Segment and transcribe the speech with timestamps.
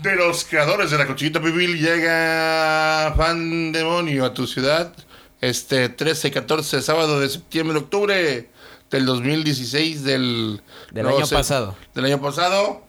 [0.00, 4.92] de los creadores de la Cochita Pibil llega Pandemonio a tu ciudad
[5.40, 8.48] este 13, 14, sábado de septiembre, octubre
[8.90, 11.76] del 2016 del, Del no año pasado.
[11.94, 12.82] Del año pasado.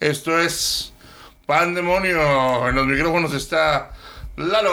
[0.00, 0.92] Esto es
[1.46, 2.68] Pandemonio.
[2.68, 3.92] En los micrófonos está
[4.36, 4.70] Lalo,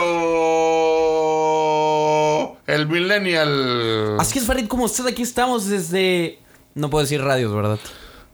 [2.66, 4.16] el Millennial.
[4.18, 6.40] Así es, Farid, como usted, aquí estamos desde...
[6.74, 7.78] No puedo decir radios, ¿verdad?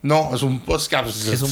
[0.05, 1.17] No, es un podcast.
[1.29, 1.49] Es un.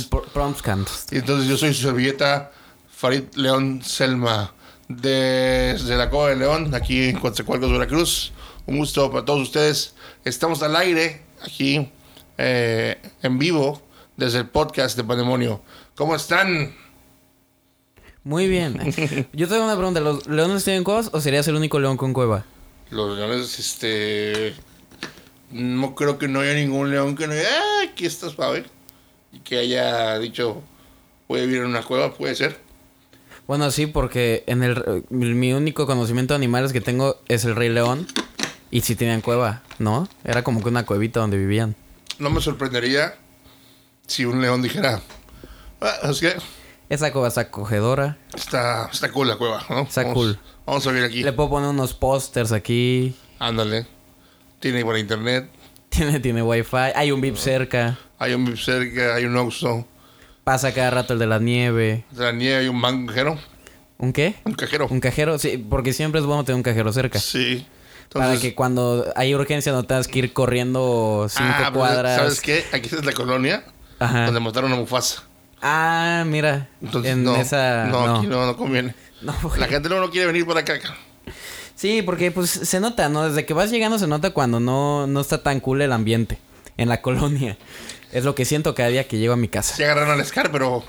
[1.11, 2.53] Y entonces yo soy su servilleta
[2.87, 4.53] Farid León Selma
[4.89, 8.33] desde la Cova de León, aquí en Coatzacoalcos, Veracruz.
[8.67, 9.95] Un gusto para todos ustedes.
[10.23, 11.91] Estamos al aire aquí
[12.37, 13.81] eh, en vivo
[14.19, 15.63] desde el podcast de Pandemonio.
[15.95, 16.77] ¿Cómo están?
[18.23, 18.79] Muy bien.
[19.33, 20.01] Yo tengo una pregunta.
[20.01, 22.45] ¿Los leones tienen cuevas o serías el único león con cueva?
[22.91, 24.55] Los leones, este...
[25.53, 28.71] No creo que no haya ningún león que no diga, "Ah, aquí estás, ver
[29.33, 30.63] Y que haya dicho,
[31.29, 32.59] voy a vivir en una cueva, puede ser.
[33.47, 37.69] Bueno, sí, porque en el mi único conocimiento de animales que tengo es el rey
[37.71, 38.07] león.
[38.71, 40.09] Y sí tenían cueva, ¿no?
[40.25, 41.75] Era como que una cuevita donde vivían.
[42.19, 43.15] No me sorprendería
[44.07, 45.01] si un león dijera,
[45.81, 46.35] "Ah, es que
[46.89, 48.19] Esa cueva está acogedora.
[48.35, 49.81] está, está cool la cueva, ¿no?
[49.83, 50.39] Está vamos, cool.
[50.67, 51.23] Vamos a ver aquí.
[51.23, 53.15] Le puedo poner unos pósters aquí.
[53.39, 53.87] Ándale.
[54.63, 55.51] Tiene por internet.
[55.89, 56.77] Tiene, tiene wifi.
[56.95, 57.99] Hay un VIP cerca.
[58.17, 59.85] Hay un VIP cerca, hay un Oxxo.
[60.45, 62.05] Pasa cada rato el de la nieve.
[62.13, 63.39] De la nieve hay un banco cajero.
[63.99, 64.37] ¿Un qué?
[64.45, 64.87] Un cajero.
[64.89, 65.37] Un cajero.
[65.41, 67.19] Sí, porque siempre es bueno tener un cajero cerca.
[67.19, 67.67] Sí.
[68.13, 72.17] para Entonces, que cuando hay urgencia no tengas que ir corriendo cinco ah, cuadras.
[72.17, 72.65] ¿Sabes qué?
[72.73, 73.65] Aquí es la colonia
[73.99, 74.27] Ajá.
[74.27, 75.25] donde mataron a Mufasa.
[75.61, 76.69] Ah, mira.
[76.81, 77.87] Entonces, en no, esa.
[77.87, 78.95] no, No, aquí no, no conviene.
[79.23, 80.79] No, La gente no, no quiere venir por acá.
[81.75, 83.29] Sí, porque pues se nota, ¿no?
[83.29, 86.39] Desde que vas llegando se nota cuando no, no está tan cool el ambiente
[86.77, 87.57] en la colonia.
[88.13, 89.75] Es lo que siento cada día que llego a mi casa.
[89.75, 90.85] Se agarraron al Scar, pero,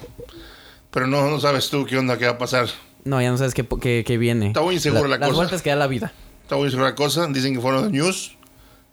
[0.92, 2.68] pero no, no sabes tú qué onda, qué va a pasar.
[3.06, 4.48] No, ya no sabes qué, qué, qué viene.
[4.48, 5.36] Está muy insegura la Las cosa.
[5.36, 6.14] vueltas que da la vida.
[6.44, 7.28] Está muy segura la cosa.
[7.28, 8.36] Dicen que fueron de News.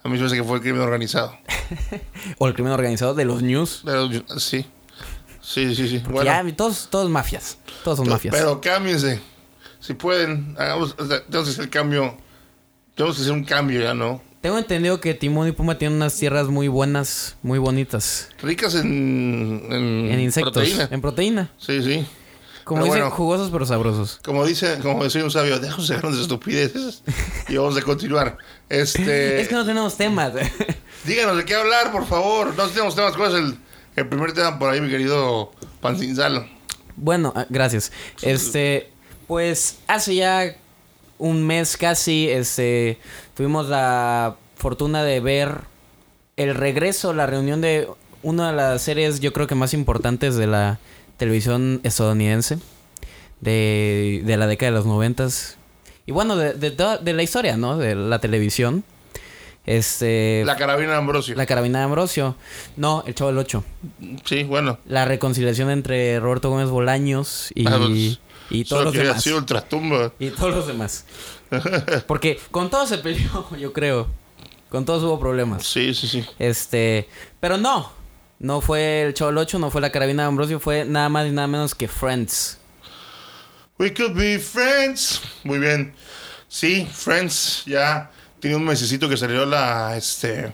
[0.03, 1.37] A mí me hace que fue el crimen organizado.
[2.39, 3.85] O el crimen organizado de los news.
[4.39, 4.67] Sí.
[5.43, 5.99] Sí, sí, sí.
[6.09, 7.59] Bueno, ya, todos, todos mafias.
[7.85, 8.35] Todos son mafias.
[8.35, 9.21] pero cámbiense.
[9.81, 12.17] Si pueden, hagamos, o sea, tenemos que hacer el cambio.
[12.95, 14.23] Tenemos que hacer un cambio ya, ¿no?
[14.41, 18.29] Tengo entendido que Timón y Puma tienen unas tierras muy buenas, muy bonitas.
[18.43, 20.53] Ricas en, en, En insectos.
[20.55, 20.89] proteína.
[20.91, 21.51] En proteína.
[21.59, 22.07] Sí, sí.
[22.65, 23.17] Como Pero dicen, bueno.
[23.17, 24.21] jugosos pero sabrosos.
[24.25, 27.03] Como dice, como decía un sabio, dejamos de de estupideces
[27.49, 28.39] y vamos a continuar.
[28.69, 30.33] Este, Es que no tenemos temas.
[31.05, 32.55] díganos de qué hablar, por favor.
[32.57, 33.17] No tenemos temas.
[33.17, 33.59] ¿Cuál es el,
[33.97, 36.47] el primer tema por ahí, mi querido Pancinzalo?
[36.97, 37.93] Bueno, ah, gracias.
[38.23, 38.91] Este,
[39.31, 40.57] pues hace ya
[41.19, 42.99] un mes casi, este,
[43.37, 45.61] tuvimos la fortuna de ver
[46.37, 47.87] el regreso, la reunión de
[48.25, 50.81] una de las series, yo creo que más importantes de la
[51.17, 52.59] televisión estadounidense,
[53.41, 55.59] de, de la década de los noventas.
[56.07, 57.77] Y bueno, de, de, de la historia, ¿no?
[57.79, 58.83] De la televisión.
[59.65, 60.43] Este...
[60.45, 61.37] La carabina de Ambrosio.
[61.37, 62.35] La carabina de Ambrosio.
[62.77, 63.63] No, el Chavo del Ocho.
[64.25, 64.79] Sí, bueno.
[64.87, 68.19] La reconciliación entre Roberto Gómez Bolaños y, Ah, pues,
[68.51, 69.23] y todos Solo los demás.
[69.23, 70.13] sido ultratumba.
[70.19, 71.05] Y todos los demás.
[72.07, 74.09] Porque con todos se peleó, yo creo.
[74.69, 75.67] Con todos hubo problemas.
[75.67, 76.25] Sí, sí, sí.
[76.39, 77.09] Este,
[77.41, 77.93] pero no.
[78.39, 81.27] No fue el Chavo del Ocho, no fue la carabina de Ambrosio, fue nada más
[81.27, 82.59] y nada menos que Friends.
[83.79, 85.21] We could be friends.
[85.45, 85.93] Muy bien.
[86.49, 90.53] Sí, Friends ya tiene un mesecito que salió la este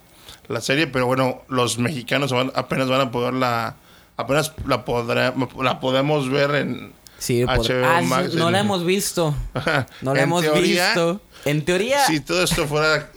[0.49, 3.77] la serie, pero bueno, los mexicanos van- apenas van a poder la
[4.17, 8.61] apenas la podrá, la podemos ver en Sí, por- HBO ah, Max no en- la
[8.61, 9.35] hemos visto.
[10.03, 11.21] No la hemos teoría, visto.
[11.45, 12.05] En teoría.
[12.07, 13.11] Si todo esto fuera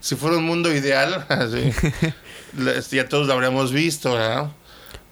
[0.00, 1.72] si fuera un mundo ideal, así,
[2.96, 4.16] ya todos lo habríamos visto.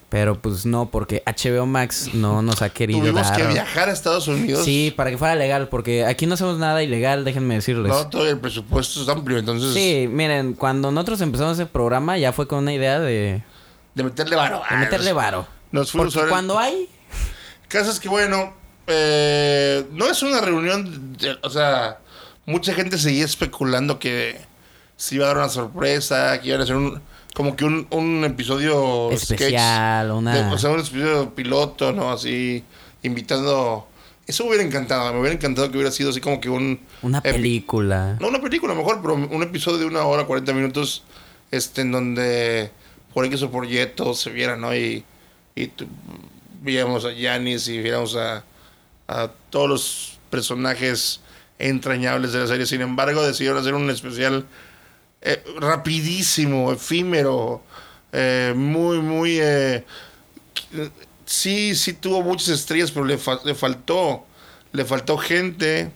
[0.09, 3.37] Pero pues no, porque HBO Max no nos ha querido Tuvimos dar.
[3.37, 4.65] que viajar a Estados Unidos.
[4.65, 7.93] Sí, para que fuera legal, porque aquí no hacemos nada ilegal, déjenme decirles.
[7.93, 12.33] No, todo el presupuesto es amplio, entonces Sí, miren, cuando nosotros empezamos ese programa ya
[12.33, 13.45] fue con una idea de,
[13.95, 14.63] de meterle varo.
[14.69, 15.47] de meterle varo.
[15.71, 16.89] Nos fuimos Porque cuando hay,
[17.71, 18.53] Caso es que, bueno,
[18.87, 21.99] eh, no es una reunión, de- o sea,
[22.47, 24.37] mucha gente seguía especulando que
[24.97, 27.01] se iba a dar una sorpresa, que iban a hacer un,
[27.34, 30.34] como que un, un episodio sketch especial, una...
[30.34, 32.11] de- o sea, un episodio piloto, ¿no?
[32.11, 32.65] Así,
[33.03, 33.87] invitando...
[34.27, 36.81] Eso me hubiera encantado, me hubiera encantado que hubiera sido así como que un...
[37.03, 38.16] una película.
[38.21, 41.03] No una película, mejor, pero un episodio de una hora, 40 minutos,
[41.51, 42.71] este, en donde
[43.15, 43.78] por X o por Y
[44.15, 44.75] se vieran, ¿no?
[44.75, 45.05] Y,
[46.60, 48.45] viéramos a Yanis y viéramos a,
[49.09, 51.21] a todos los personajes
[51.59, 52.66] entrañables de la serie.
[52.66, 54.47] Sin embargo, decidieron hacer un especial
[55.22, 57.62] eh, rapidísimo, efímero,
[58.12, 59.39] eh, muy, muy...
[59.41, 59.84] eh,
[61.27, 64.24] sí, sí tuvo muchas estrellas, pero le, fa- le faltó,
[64.72, 65.91] le faltó gente,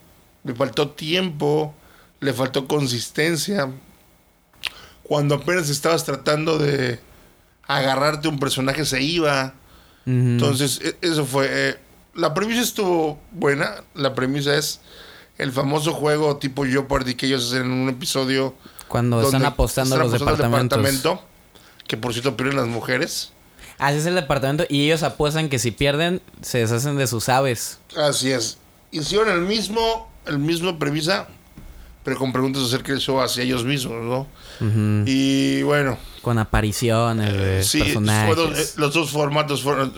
[0.44, 1.74] le faltó tiempo,
[2.20, 3.70] le faltó consistencia.
[5.02, 6.98] Cuando apenas estabas tratando de
[7.66, 9.54] agarrarte un personaje se iba.
[10.06, 11.46] Entonces, e- eso fue.
[11.50, 11.76] eh,
[12.14, 13.82] la premisa estuvo buena.
[13.94, 14.80] La premisa es
[15.38, 18.54] el famoso juego tipo Jeopardy que ellos hacen en un episodio.
[18.88, 20.78] Cuando están apostando están los departamentos.
[20.78, 21.22] departamento,
[21.88, 23.32] que por cierto pierden las mujeres.
[23.78, 27.78] Así es el departamento y ellos apuestan que si pierden se deshacen de sus aves.
[27.96, 28.58] Así es.
[28.92, 31.26] Hicieron el mismo, el mismo premisa,
[32.04, 34.26] pero con preguntas acerca del show hacia ellos mismos, ¿no?
[35.06, 38.70] Y bueno, Con apariciones de sí, personajes.
[38.70, 39.92] eh, los dos formatos fueron.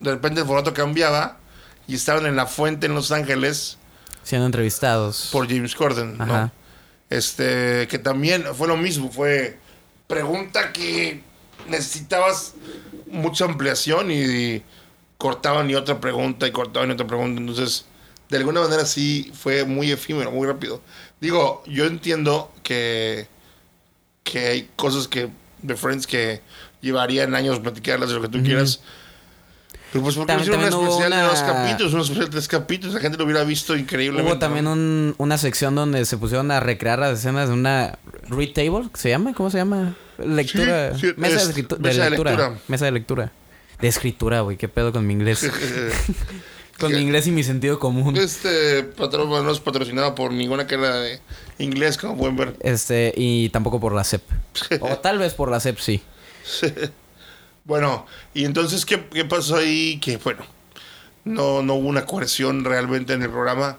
[0.00, 1.38] De repente el formato cambiaba
[1.86, 3.78] y estaban en la fuente en Los Ángeles
[4.22, 5.30] siendo entrevistados.
[5.32, 6.24] por James Corden, ¿no?
[6.24, 6.52] Ajá.
[7.10, 9.58] Este, que también fue lo mismo, fue
[10.06, 11.22] pregunta que
[11.68, 12.54] necesitabas
[13.10, 14.62] mucha ampliación y,
[15.18, 17.84] cortaban y otra pregunta y cortaban y otra pregunta, entonces
[18.28, 20.80] de alguna manera sí fue muy efímero, muy rápido.
[21.20, 23.26] Digo, yo entiendo que
[24.24, 25.28] que hay cosas que
[25.62, 26.42] de Friends que
[26.82, 28.80] llevarían años platicarlas de lo que tú quieras.
[29.90, 32.46] Pero pues porque También- hicieron también hubo especial de dos capítulos, una especial de tres
[32.48, 34.30] capítulos, la gente lo hubiera visto increíblemente.
[34.30, 34.72] Hubo también ¿no?
[34.72, 37.98] un- una sección donde se pusieron a recrear las escenas de una
[38.28, 39.32] read table, ¿se llama?
[39.32, 39.96] ¿Cómo se llama?
[40.18, 40.94] Lectura.
[40.94, 42.30] Sí, sí, mesa es- de, de mesa de lectura.
[42.32, 42.58] lectura.
[42.68, 43.32] Mesa de lectura.
[43.80, 44.58] De escritura, güey.
[44.58, 45.50] ¿Qué pedo con mi inglés?
[46.78, 48.16] con mi inglés y mi sentido común.
[48.16, 51.20] Este patrón no es patrocinado por ninguna carrera de
[51.58, 52.56] inglés, como pueden ver.
[52.60, 54.22] Este, y tampoco por la CEP.
[54.80, 56.02] O tal vez por la CEP, sí.
[57.64, 60.00] Bueno, y entonces, ¿qué, qué pasó ahí?
[60.00, 60.42] Que, bueno,
[61.26, 63.78] no, no hubo una cohesión realmente en el programa.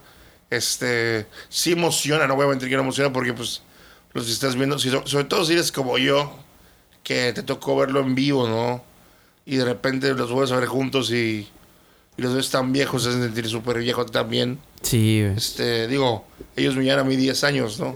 [0.51, 3.63] Este, sí emociona, no voy a mentir que no emociona porque, pues,
[4.13, 6.37] los estás viendo, si sobre todo si eres como yo,
[7.01, 8.83] que te tocó verlo en vivo, ¿no?
[9.47, 11.47] Y de repente los vuelves a ver juntos y,
[12.19, 14.59] y los ves tan viejos, se hacen sentir súper viejos también.
[14.81, 15.37] Sí, güey.
[15.37, 16.25] Este, digo,
[16.57, 17.95] ellos me llevan a mí 10 años, ¿no?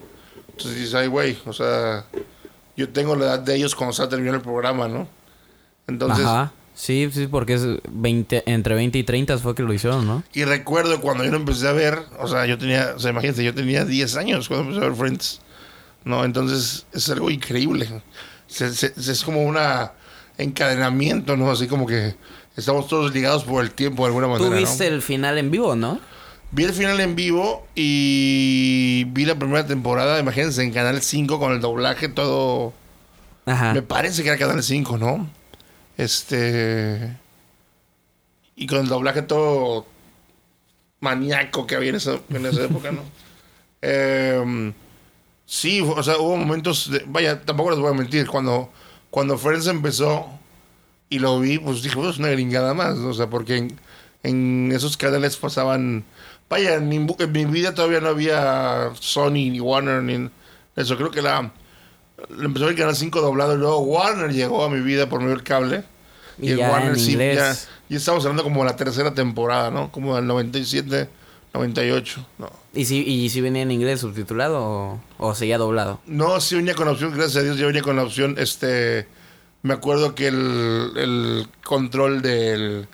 [0.52, 2.06] Entonces dices, ay, güey, o sea,
[2.78, 5.08] yo tengo la edad de ellos cuando se terminó el programa, ¿no?
[5.88, 6.54] Entonces, Ajá.
[6.76, 7.62] Sí, sí, porque es
[7.92, 10.24] 20, entre 20 y 30 fue que lo hicieron, ¿no?
[10.34, 13.44] y recuerdo cuando yo lo empecé a ver, o sea, yo tenía, o sea, imagínate,
[13.44, 15.42] yo tenía 10 años cuando empecé a ver Friends,
[16.04, 16.26] ¿no?
[16.26, 18.02] Entonces, es algo increíble.
[18.48, 19.92] Se- se- es como una
[20.40, 21.52] encadenamiento, ¿no?
[21.52, 22.16] Así como que
[22.56, 24.58] estamos todos ligados por el tiempo de alguna manera, Tú ¿no?
[24.60, 26.00] viste el final en vivo, ¿no?
[26.52, 31.52] Vi el final en vivo y vi la primera temporada, imagínense, en Canal 5 con
[31.54, 32.74] el doblaje todo...
[33.46, 33.74] Ajá.
[33.74, 35.30] Me parece que era Canal 5, ¿no?
[35.98, 37.18] Este...
[38.56, 39.88] Y con el doblaje todo
[41.00, 43.02] maníaco que había en esa, en esa época, ¿no?
[43.86, 44.72] Em,
[45.46, 46.90] sí, o sea, hubo momentos...
[46.92, 48.70] de- vaya, tampoco les voy a mentir, cuando,
[49.10, 50.28] cuando Friends empezó
[51.14, 53.10] y lo vi, pues dije, pues una gringada más, ¿no?
[53.10, 53.80] o sea, porque en,
[54.24, 56.04] en esos canales pasaban...
[56.50, 60.30] Vaya, en mi, en mi vida todavía no había Sony ni Warner ni
[60.76, 60.98] eso.
[60.98, 61.52] Creo que la,
[62.42, 65.44] empezó el Canal 5 doblado y luego Warner llegó a mi vida por medio del
[65.44, 65.84] cable.
[66.40, 67.56] Y ya en sí, ya,
[67.90, 69.92] ya estamos hablando como de la tercera temporada, ¿no?
[69.92, 71.10] Como del 97,
[71.54, 72.52] 98, ¿no.
[72.74, 76.02] ¿Y si, y si venía en inglés subtitulado o, o seguía doblado?
[76.08, 79.08] No, sí venía con la opción, gracias a Dios, ya venía con la opción, este...
[79.64, 82.88] Me acuerdo que el, el control del...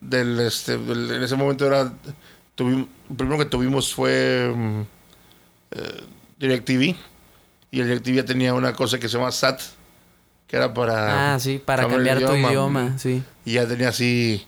[0.00, 1.92] del este, en ese momento era...
[2.54, 4.80] Tuvimos, el primero que tuvimos fue mm,
[5.70, 6.04] eh,
[6.38, 6.96] DirecTV.
[7.70, 9.60] Y el DirecTV ya tenía una cosa que se llama SAT,
[10.46, 11.34] que era para...
[11.34, 13.22] Ah, sí, para cambiar tu idioma, sí.
[13.44, 14.44] Y ya tenía así...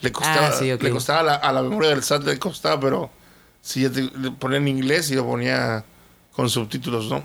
[0.00, 0.82] Le costaba, Ah, sí, ok.
[0.82, 3.10] le costaba a la, a la memoria del SAT, le costaba, pero
[3.60, 5.84] si ya te, le ponía en inglés y lo ponía
[6.32, 7.22] con subtítulos, ¿no?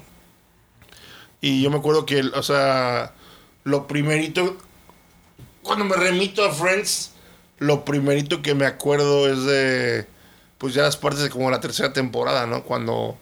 [1.41, 3.13] Y yo me acuerdo que, o sea,
[3.67, 4.55] lo primerito,
[5.61, 7.11] cuando me remito a Friends,
[7.59, 10.07] lo primerito que me acuerdo es de,
[10.57, 12.63] pues ya las partes de como la tercera temporada, ¿no?
[12.63, 13.17] Cuando,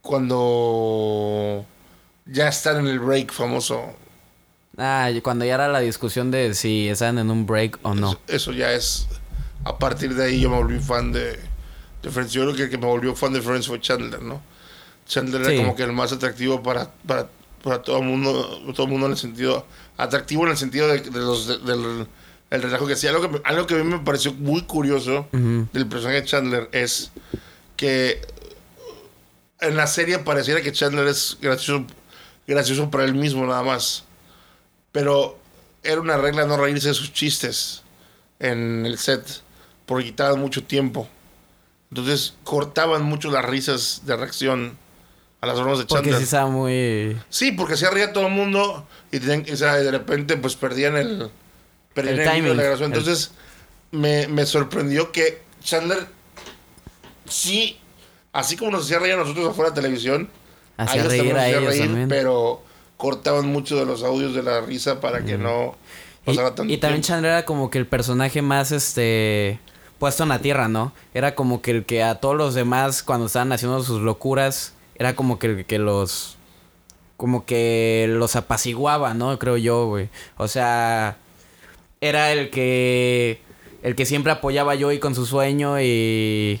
[0.00, 1.64] cuando
[2.26, 3.94] ya están en el break famoso.
[4.76, 8.18] Ah, cuando ya era la discusión de si estaban en un break o no.
[8.26, 9.06] Eso ya es,
[9.64, 11.38] a partir de ahí yo me volví fan de,
[12.02, 12.32] de Friends.
[12.32, 14.42] Yo creo que el que me volvió fan de Friends fue Chandler, ¿no?
[15.06, 15.52] Chandler Sí.
[15.52, 17.28] era como que el más atractivo para, para,
[17.62, 19.66] para todo el mundo, todo el mundo en el sentido,
[19.96, 22.06] atractivo en el sentido de, de los, de- del
[22.50, 23.10] el relajo que hacía.
[23.10, 25.68] Algo que, algo que a mí me pareció muy curioso Ujú.
[25.72, 27.10] del personaje de Chandler es
[27.76, 28.20] que
[29.60, 31.86] en la serie pareciera que Chandler es gracioso,
[32.46, 34.04] gracioso para él mismo nada más.
[34.90, 35.38] Pero
[35.82, 37.82] era una regla no reírse de sus chistes
[38.38, 39.24] en el set
[39.86, 41.08] porque quitaban mucho tiempo.
[41.90, 44.78] Entonces cortaban mucho las risas de reacción
[45.42, 46.16] a las bromas de Porque Chandler.
[46.18, 47.16] sí estaba muy...
[47.28, 50.96] Sí, porque se ría todo el mundo y, tenían- o sea, de repente pues perdían
[50.96, 51.28] el,
[51.94, 52.56] perdían El el, hilo de la timing.
[52.62, 52.92] grabación.
[52.94, 53.32] Entonces,
[53.90, 56.06] me, me sorprendió que Chandler
[57.28, 57.78] sí,
[58.32, 60.28] así como nos hacía reír a nosotros afuera de televisión,
[60.76, 62.08] Hacía reír a ellos también.
[62.08, 62.62] pero
[62.96, 65.76] cortaban mucho de los audios de la risa para que no
[66.22, 67.02] Y, pasara tanto y también.
[67.02, 69.58] Chandler era como que el personaje más este
[69.98, 70.92] puesto en la tierra, ¿no?
[71.14, 74.72] Era como que el que a todos los demás cuando estaban haciendo sus locuras
[75.02, 76.36] era como que que los
[77.16, 79.38] como que los apaciguaba, ¿no?
[79.38, 80.08] Creo yo, güey.
[80.36, 81.16] O sea,
[82.00, 83.40] era el que
[83.82, 86.60] el que siempre apoyaba a Joey con su sueño y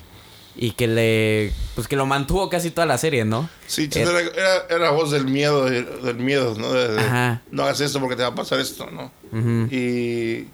[0.54, 3.48] y que le pues que lo mantuvo casi toda la serie, ¿no?
[3.66, 6.72] Sí, Chandler era, era, era voz del miedo, del miedo, ¿no?
[6.72, 7.42] De- de, Ajá.
[7.50, 9.10] no hagas esto porque te va a pasar esto, ¿no?
[9.70, 10.46] Y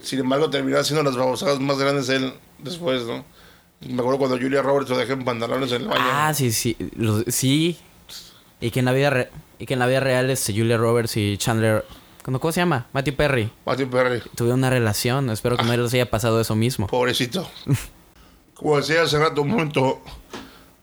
[0.00, 3.24] sin embargo terminó haciendo las babosadas más grandes él después, ¿no?
[3.88, 6.00] Me acuerdo cuando Julia Roberts lo dejó en pantalones en el baño.
[6.04, 6.76] Ah, sí, sí.
[7.28, 7.78] Sí.
[8.60, 11.16] Y que en la vida re- y que en la vida real este Julia Roberts
[11.16, 11.84] y Chandler
[12.24, 12.86] ¿cómo, cómo se llama?
[12.92, 13.50] Matthew Perry.
[13.66, 15.30] Matthew Perry, Tuvieron una relación.
[15.30, 16.86] Espero que no les haya pasado eso mismo.
[16.86, 17.48] pobrecito.
[18.54, 20.00] Como decía hace rato, un momento,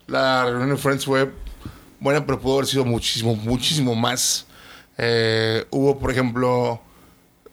[0.07, 1.31] la reunión de Friends fue
[2.01, 4.47] buena, pero pudo haber sido muchísimo, muchísimo más.
[4.97, 6.81] Eh, hubo, por ejemplo,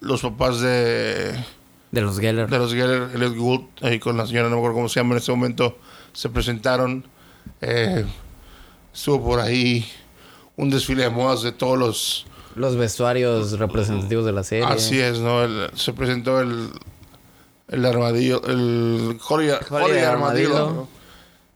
[0.01, 1.33] los papás de,
[1.91, 2.49] De los Geller.
[2.49, 5.13] de los Geller, Elliot Gould, ahí con la señora, no me acuerdo cómo se llama
[5.13, 5.77] en este momento,
[6.13, 7.05] se presentaron.
[7.61, 8.05] Eh,
[8.93, 9.89] estuvo por ahí
[10.57, 12.25] un desfile de modas de todos los...
[12.55, 14.65] Los vestuarios representativos de la serie.
[14.65, 15.43] Así es, ¿no?
[15.43, 16.69] El- se presentó el,
[17.67, 20.09] el armadillo, el Holly, Holly armadillo.
[20.09, 20.59] Armadillo.
[20.73, 20.89] ¿no?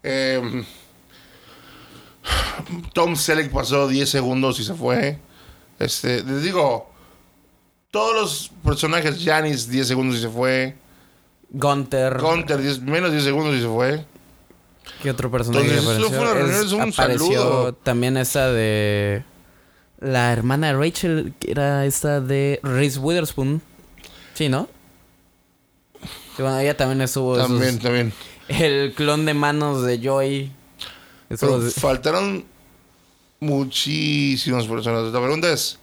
[0.04, 0.64] Eh,
[2.94, 5.18] Tom Selleck pasó 10 segundos y se fue.
[5.80, 6.91] Este, les digo,
[7.92, 10.76] todos los personajes, Janis 10 segundos y se fue.
[11.50, 12.18] Gunter.
[12.20, 14.06] Gunter 10 menos 10 segundos y se fue.
[15.04, 16.08] ¿Qué otro personaje Entonces, apareció?
[16.08, 17.74] eso fue una reunión, es un apareció saludo.
[17.74, 19.24] también esta de...
[20.00, 23.62] La hermana de Rachel, que era esta de Reese Witherspoon.
[24.34, 24.68] Sí, ¿no?
[26.36, 27.36] Sí, bueno, ella también estuvo...
[27.36, 28.14] esos- También, también.
[28.48, 30.52] El clon de manos de Joy.
[31.30, 32.44] Pero faltaron
[33.40, 35.12] muchísimas personas.
[35.14, 35.78] La pregunta es: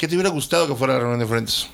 [0.00, 1.68] ¿qué te hubiera gustado que fuera la reunión de Friends?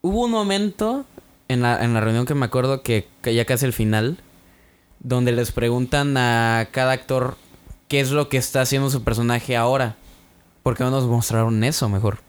[0.00, 1.04] Hubo un momento
[1.48, 4.16] en la, en la reunión que me acuerdo que, que ya casi el final,
[5.00, 7.36] donde les preguntan a cada actor
[7.86, 9.96] qué es lo que está haciendo su personaje ahora.
[10.62, 12.20] ¿Por qué no nos mostraron eso mejor?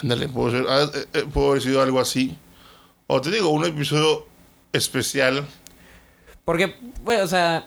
[0.00, 2.38] Ándale, pudo, ser, ah, eh, eh, haber sido algo así.
[3.08, 4.28] O te digo, un episodio
[4.72, 5.44] especial.
[6.44, 7.66] Porque, bueno, o sea,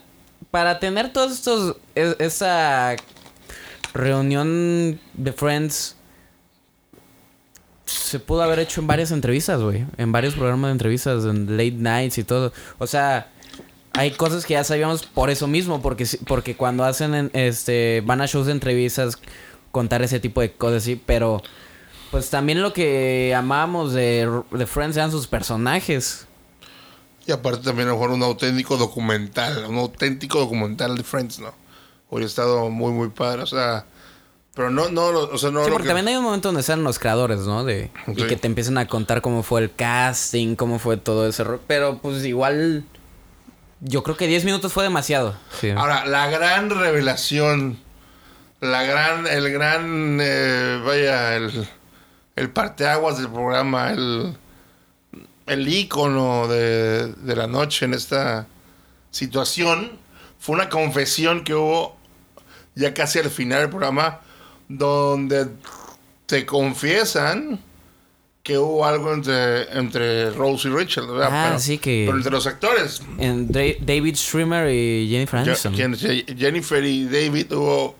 [0.49, 2.95] para tener todos estos, e- esa
[3.93, 5.95] reunión de Friends,
[7.85, 9.85] se pudo haber hecho en varias entrevistas, güey.
[9.97, 12.53] En varios programas de entrevistas, en late nights y todo.
[12.77, 13.31] O sea,
[13.93, 18.21] hay cosas que ya sabíamos por eso mismo, porque, porque cuando hacen, en- este, van
[18.21, 19.17] a shows de entrevistas,
[19.71, 21.41] contar ese tipo de cosas, sí, pero...
[22.11, 26.25] Pues también lo que amábamos de, de Friends eran sus personajes.
[27.27, 29.65] Y aparte también a lo mejor un auténtico documental.
[29.69, 31.53] Un auténtico documental de Friends, ¿no?
[32.09, 33.41] Hubiera estado muy, muy padre.
[33.43, 33.85] O sea,
[34.55, 35.63] pero no, no, lo- o sea, no.
[35.63, 37.63] Sí, porque que- también hay un momento donde salen los creadores, ¿no?
[37.63, 41.43] De, Y que te empiezan a contar cómo fue el casting, cómo fue todo ese
[41.43, 41.61] rollo.
[41.67, 42.83] Pero pues igual.
[43.81, 45.35] Yo creo que 10 minutos fue demasiado.
[45.61, 45.69] Sí.
[45.69, 47.79] Ahora, la gran revelación,
[48.59, 51.65] la gran, el gran, eh, vaya, el,
[52.35, 54.35] el parteaguas del programa, el,
[55.45, 58.47] el ícono de, de la noche en esta
[59.11, 59.91] situación,
[60.39, 61.95] fue una confesión que hubo
[62.79, 64.21] ya casi al final del programa,
[64.67, 65.47] donde
[66.25, 67.59] te confiesan
[68.43, 71.29] que hubo algo entre, entre Rose y Rachel, ¿verdad?
[71.31, 73.01] Ah, pero, sí que- pero entre los actores.
[73.17, 75.75] En David Schwimmer y Jennifer Aniston.
[75.75, 77.95] Jennifer y David hubo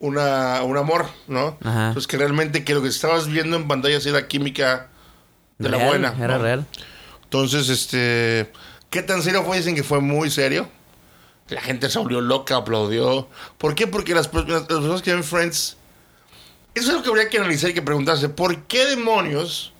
[0.00, 1.56] una, un amor, ¿no?
[1.62, 1.90] Ajá.
[1.94, 4.88] Pues que realmente que lo que estabas viendo en pantalla sí era química
[5.58, 6.14] de la buena.
[6.18, 6.42] Era ¿no?
[6.44, 6.66] real.
[7.24, 8.50] Entonces, este,
[8.90, 9.56] ¿qué tan serio fue?
[9.58, 10.68] Dicen que fue muy serio.
[11.48, 13.28] La gente se volvió loca, aplaudió.
[13.56, 13.86] ¿Por qué?
[13.86, 15.76] Porque las, per- las personas que ven Friends,
[16.74, 18.28] eso es lo que habría que analizar y que preguntarse.
[18.28, 19.72] ¿Por qué demonios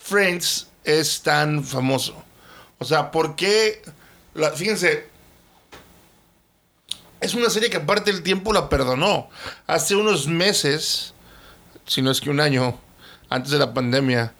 [0.00, 2.22] Friends es tan famoso?
[2.78, 3.82] O sea, ¿por qué?
[4.34, 5.08] la- fíjense,
[7.20, 9.28] es una serie que aparte el tiempo la perdonó.
[9.66, 11.14] Hace unos meses,
[11.86, 12.78] si no es que un año,
[13.28, 14.34] antes de la pandemia,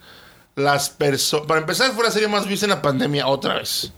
[0.57, 1.47] las personas...
[1.47, 3.93] Para empezar, fue la serie más vista en la pandemia otra vez.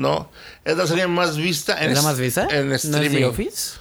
[0.00, 0.30] ¿No?
[0.64, 2.48] Es la serie más vista en ¿Es la más vista?
[2.50, 3.18] En ¿No es streaming.
[3.18, 3.78] The Office?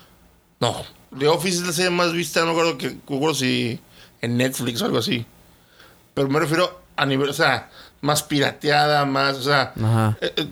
[0.59, 0.83] No.
[1.17, 2.97] The Office es la serie más vista, no me acuerdo, que,
[3.33, 3.79] si
[4.21, 5.25] en Netflix o algo así.
[6.13, 7.69] Pero me refiero a nivel, o sea,
[8.01, 10.17] más pirateada, más, o sea, Ajá.
[10.19, 10.47] eh, eh,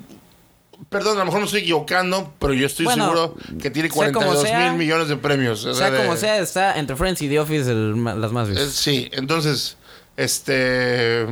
[0.89, 4.13] Perdón, a lo mejor me estoy equivocando, pero yo estoy Bueno, seguro que tiene sea
[4.13, 5.65] como 42 sea- mil millones de premios.
[5.65, 8.51] O sea, de- como sea, está entre Friends y The Office el las más eh,
[8.51, 8.69] vistas.
[8.71, 9.75] sí, entonces,
[10.15, 11.25] este.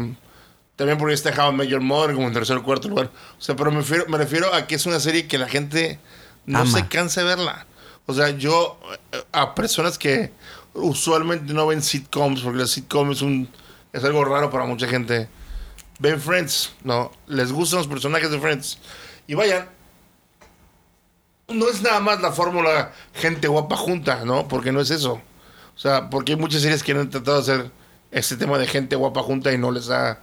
[0.76, 3.10] También porque está How I Met Your Mother como en tercer o cuarto lugar.
[3.38, 6.00] O sea, pero me refiero, me refiero a que es una serie que la gente
[6.46, 6.72] no Ama.
[6.72, 7.66] se cansa de verla.
[8.06, 8.78] O sea, yo,
[9.12, 10.32] eh, a personas que
[10.74, 13.50] usualmente no ven sitcoms, porque la sitcom es, un,
[13.94, 15.30] es algo raro para mucha gente,
[16.00, 17.12] ven Friends, ¿no?
[17.28, 18.78] Les gustan los personajes de Friends.
[19.28, 19.68] Y vayan,
[21.48, 24.48] no es nada más la fórmula gente guapa junta, ¿no?
[24.48, 25.22] Porque no es eso.
[25.76, 27.72] O sea, porque hay muchas series que han tratado de hacer
[28.12, 30.20] este tema de gente guapa junta y no les ha,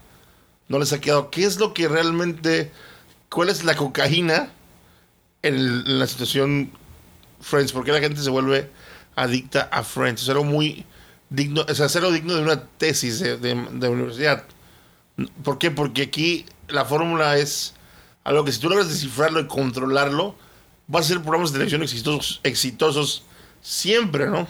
[0.69, 1.31] no les ha quedado.
[1.31, 2.71] ¿Qué es lo que realmente,
[3.28, 4.50] cuál es la cocaína
[5.42, 6.73] en, el- en la situación
[7.40, 7.73] Friends?
[7.73, 8.71] ¿Por qué la gente se vuelve
[9.16, 10.23] adicta a Friends?
[10.23, 10.85] Es algo muy
[11.31, 14.45] digno, es algo digno de una tesis de, de, de universidad.
[15.45, 15.71] ¿Por qué?
[15.71, 17.75] Porque aquí la fórmula es
[18.25, 20.37] algo que si tú logras descifrarlo y controlarlo,
[20.87, 23.25] vas a ser programas de televisión exitosos, exitosos
[23.61, 24.47] siempre, ¿no?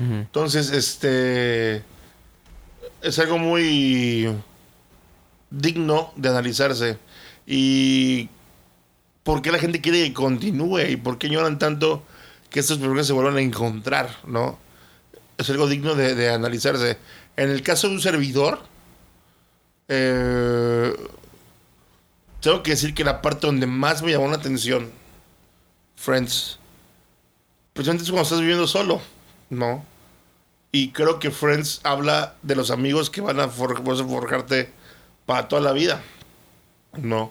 [0.00, 1.82] Entonces, este
[3.02, 4.28] es algo muy
[5.50, 6.98] digno de analizarse.
[7.46, 8.28] Y
[9.22, 12.02] por qué la gente quiere que continúe y por qué lloran tanto
[12.50, 14.58] que estos personajes se vuelvan a encontrar, ¿no?
[15.36, 16.98] Es algo digno de, de analizarse.
[17.36, 18.60] En el caso de un servidor,
[19.88, 20.94] eh,
[22.40, 24.90] tengo que decir que la parte donde más me llamó la atención,
[25.96, 26.58] Friends,
[27.72, 29.00] precisamente es cuando estás viviendo solo,
[29.50, 29.84] ¿no?
[30.72, 34.70] Y creo que Friends habla de los amigos que van a, for- a forjarte
[35.28, 36.00] para toda la vida,
[36.96, 37.30] ¿no?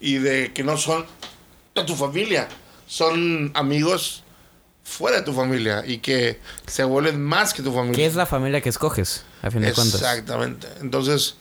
[0.00, 1.06] Y de que no son
[1.74, 2.46] de tu familia,
[2.86, 4.22] son amigos
[4.84, 7.96] fuera de tu familia y que se vuelven más que tu familia.
[7.96, 9.94] ¿Qué es la familia que escoges, a fin de cuentas?
[9.94, 10.68] Exactamente.
[10.82, 11.36] Entonces,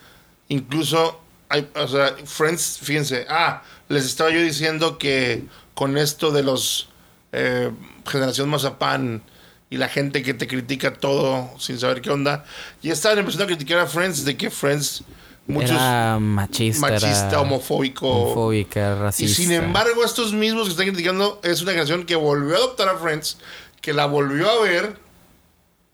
[0.48, 6.42] incluso, hay, o sea, Friends, fíjense, ah, les estaba yo diciendo que con esto de
[6.42, 6.88] los
[7.34, 7.70] eh,
[8.06, 9.24] Generación Mazapán
[9.70, 12.46] y la gente que te critica todo sin saber qué onda,
[12.82, 15.04] ya estaban empezando a criticar a Friends de que Friends,
[15.48, 18.08] muchos Era machista, machista, era homofóbico.
[18.10, 19.36] homofóbica, Y racista.
[19.42, 22.98] sin embargo, estos mismos que están criticando es una canción que volvió a adoptar a
[22.98, 23.38] Friends,
[23.82, 25.00] que la volvió a ver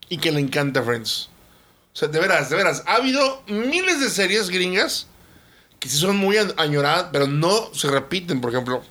[0.09, 1.29] y que le encanta a Friends.
[1.93, 5.07] O sea, de veras, de veras, ha habido miles de series gringas
[5.79, 8.41] que sí son muy añoradas, pero no se repiten.
[8.41, 8.81] Por ejemplo,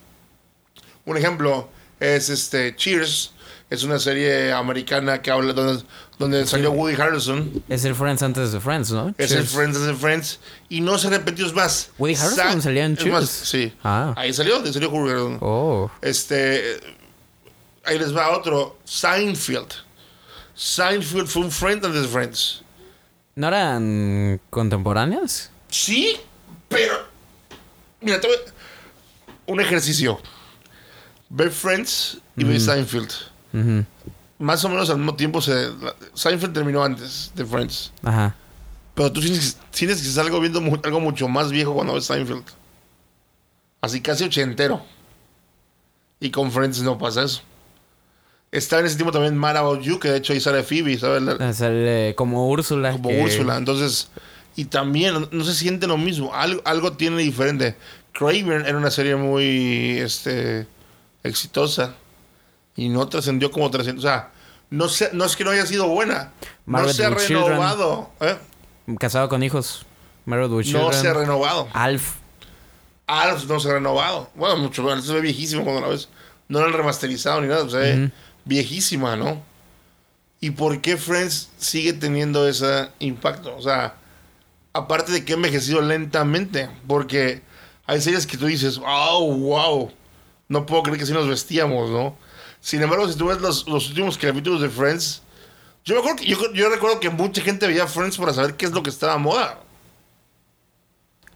[1.04, 3.32] un ejemplo es este Cheers,
[3.72, 5.82] es una serie americana que habla donde,
[6.18, 7.62] donde salió Woody Harrelson.
[7.68, 9.14] Es el Friends antes de Friends, ¿no?
[9.16, 9.46] Es el.
[9.46, 10.38] Friends, es el Friends.
[10.68, 11.90] Y no se repitió es más.
[11.98, 13.30] Woody Harrelson Sa- salía en más, Cheers.
[13.30, 13.72] Sí.
[13.82, 14.12] Ah.
[14.16, 15.38] Ahí salió, de salió Woody Harrelson.
[15.40, 15.90] Oh.
[16.02, 16.80] Este.
[17.84, 18.78] Ahí les va otro.
[18.84, 19.72] Seinfeld.
[20.54, 22.62] Seinfeld fue un friend of the Friends.
[23.34, 25.50] ¿No eran contemporáneas?
[25.70, 26.16] Sí,
[26.68, 26.94] pero.
[28.02, 28.36] Mira, te voy-
[29.46, 30.20] Un ejercicio.
[31.30, 33.10] Ve Friends y ve Seinfeld.
[34.38, 35.68] Más o menos al mismo tiempo se.
[36.14, 37.92] Seinfeld terminó antes de Friends.
[38.02, 38.34] Ajá.
[38.94, 42.04] Pero tú tienes, tienes que estar algo viendo mu- algo mucho más viejo cuando ves
[42.06, 42.42] Seinfeld.
[43.80, 44.82] Así casi ochentero.
[46.20, 47.42] Y con Friends no pasa eso.
[48.50, 51.22] Está en ese tiempo también Mad About You, que de hecho ahí sale Phoebe, ¿sabes?
[51.22, 52.92] La- Ah, Sale como Úrsula.
[52.92, 53.56] como que- Úrsula.
[53.56, 54.08] Entonces,
[54.56, 56.34] y también no, no se siente lo mismo.
[56.34, 57.76] Algo, algo tiene diferente.
[58.12, 60.66] Craven era una serie muy este,
[61.22, 61.94] exitosa.
[62.76, 64.00] Y no trascendió como trascendió.
[64.00, 64.30] O sea,
[64.70, 66.32] no, sé, no es que no haya sido buena.
[66.66, 68.10] No se ha renovado.
[68.20, 68.36] ¿eh?
[68.98, 69.84] Casado con hijos.
[70.24, 71.68] Married with No se ha renovado.
[71.72, 72.14] Alf.
[73.06, 74.30] Alf no se ha renovado.
[74.34, 75.04] Bueno, mucho más.
[75.04, 76.08] Se ve viejísimo cuando la ves.
[76.48, 77.68] No lo han remasterizado ni nada.
[77.68, 78.10] Se ve
[78.44, 79.42] viejísima, ¿no?
[80.40, 83.56] ¿Y por qué Friends sigue teniendo ese impacto?
[83.56, 83.94] O sea,
[84.72, 86.70] aparte de que ha envejecido lentamente.
[86.86, 87.42] Porque
[87.86, 89.92] hay series que tú dices, oh, wow.
[90.48, 92.16] No puedo creer que así nos vestíamos, ¿no?
[92.62, 95.20] Sin embargo, si tú ves los, los últimos capítulos de Friends,
[95.84, 98.64] yo, me acuerdo que, yo, yo recuerdo que mucha gente veía Friends para saber qué
[98.66, 99.58] es lo que estaba a moda.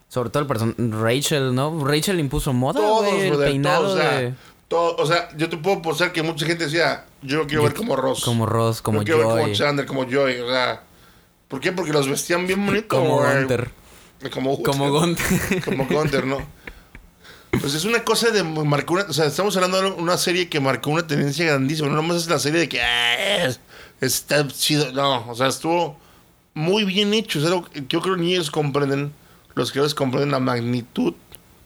[0.08, 1.84] Sobre todo el person Rachel, ¿no?
[1.84, 3.20] Rachel impuso moda, Todos, güey.
[3.22, 4.34] El brother, peinado o sea, de...
[4.68, 7.74] todo- o sea, yo te puedo posar que mucha gente decía, yo lo quiero ver
[7.74, 8.22] como Ross.
[8.24, 9.42] Como Ross, como yo quiero ver Joy.
[9.42, 10.40] como Chandler, como Joy.
[10.40, 10.82] O sea,
[11.48, 11.72] ¿por qué?
[11.72, 12.86] Porque los vestían bien bonito.
[12.96, 13.18] Como.
[13.20, 13.70] Gunter.
[14.32, 15.64] Como Como Gunter.
[15.64, 16.38] Como Gunter, ¿no?
[17.50, 20.60] Pues es una cosa de marcó una, o sea, estamos hablando de una serie que
[20.60, 21.88] marcó una tendencia grandísima.
[21.88, 23.60] No nomás es la serie de que "Ah, es-
[24.00, 24.92] está chido.
[24.92, 25.98] No, o sea, estuvo
[26.54, 27.38] muy bien hecho.
[27.88, 29.12] Yo creo que ni ellos comprenden,
[29.54, 31.14] los creadores comprenden la magnitud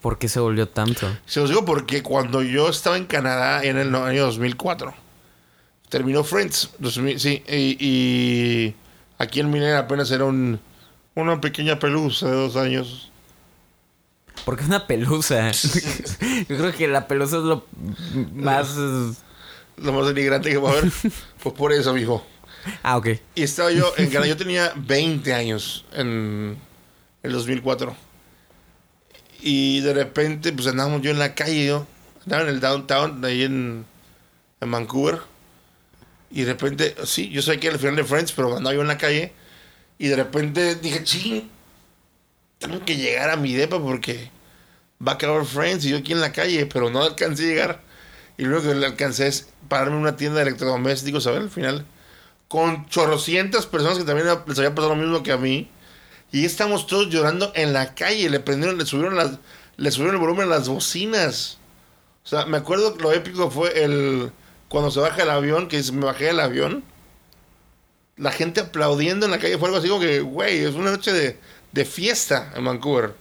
[0.01, 1.07] ¿Por qué se volvió tanto?
[1.27, 4.95] se los digo porque cuando yo estaba en Canadá en el año 2004,
[5.91, 6.71] terminó Friends.
[6.79, 8.75] 2000, sí, y, y
[9.19, 10.59] aquí en Miner apenas era un,
[11.15, 13.10] una pequeña pelusa de dos años.
[14.45, 15.51] ¿Por qué una pelusa?
[16.49, 17.67] Yo creo que la pelusa es lo
[18.35, 18.77] más...
[19.77, 20.93] Lo más denigrante que va a haber.
[21.43, 22.25] pues por eso, mijo.
[22.83, 23.09] Ah, ok.
[23.35, 24.27] Y estaba yo en Canadá.
[24.27, 26.59] Yo tenía 20 años en
[27.23, 27.97] el 2004.
[29.41, 31.87] Y de repente, pues andábamos yo en la calle, yo.
[32.25, 33.87] Andaba en el downtown, ahí en,
[34.61, 35.21] en Vancouver.
[36.31, 38.89] Y de repente, sí, yo soy aquí al final de Friends, pero andaba yo en
[38.89, 39.33] la calle.
[39.99, 41.51] Y de repente dije, ching,
[42.61, 44.31] tengo que llegar a mi depa porque
[45.05, 47.81] va a acabar Friends y yo aquí en la calle, pero no alcancé a llegar.
[48.39, 51.41] Y luego que le alcancé es pararme en una tienda de electrodomésticos, ¿sabes?
[51.41, 51.87] Al final,
[52.49, 55.71] con chorrocientas personas que también les había pasado lo mismo que a mí.
[56.33, 58.31] Y estamos todos llorando en la calle.
[58.31, 59.39] Le prendieron, le subieron las,
[59.77, 61.59] le subieron el volumen a las bocinas.
[62.25, 64.33] O sea, me acuerdo que lo épico fue el
[64.69, 66.85] cuando se baja el avión, que me bajé del avión.
[68.17, 71.13] La gente aplaudiendo en la calle fue algo así como que, güey, es una noche
[71.13, 71.39] de,
[71.73, 73.15] de fiesta en Vancouver.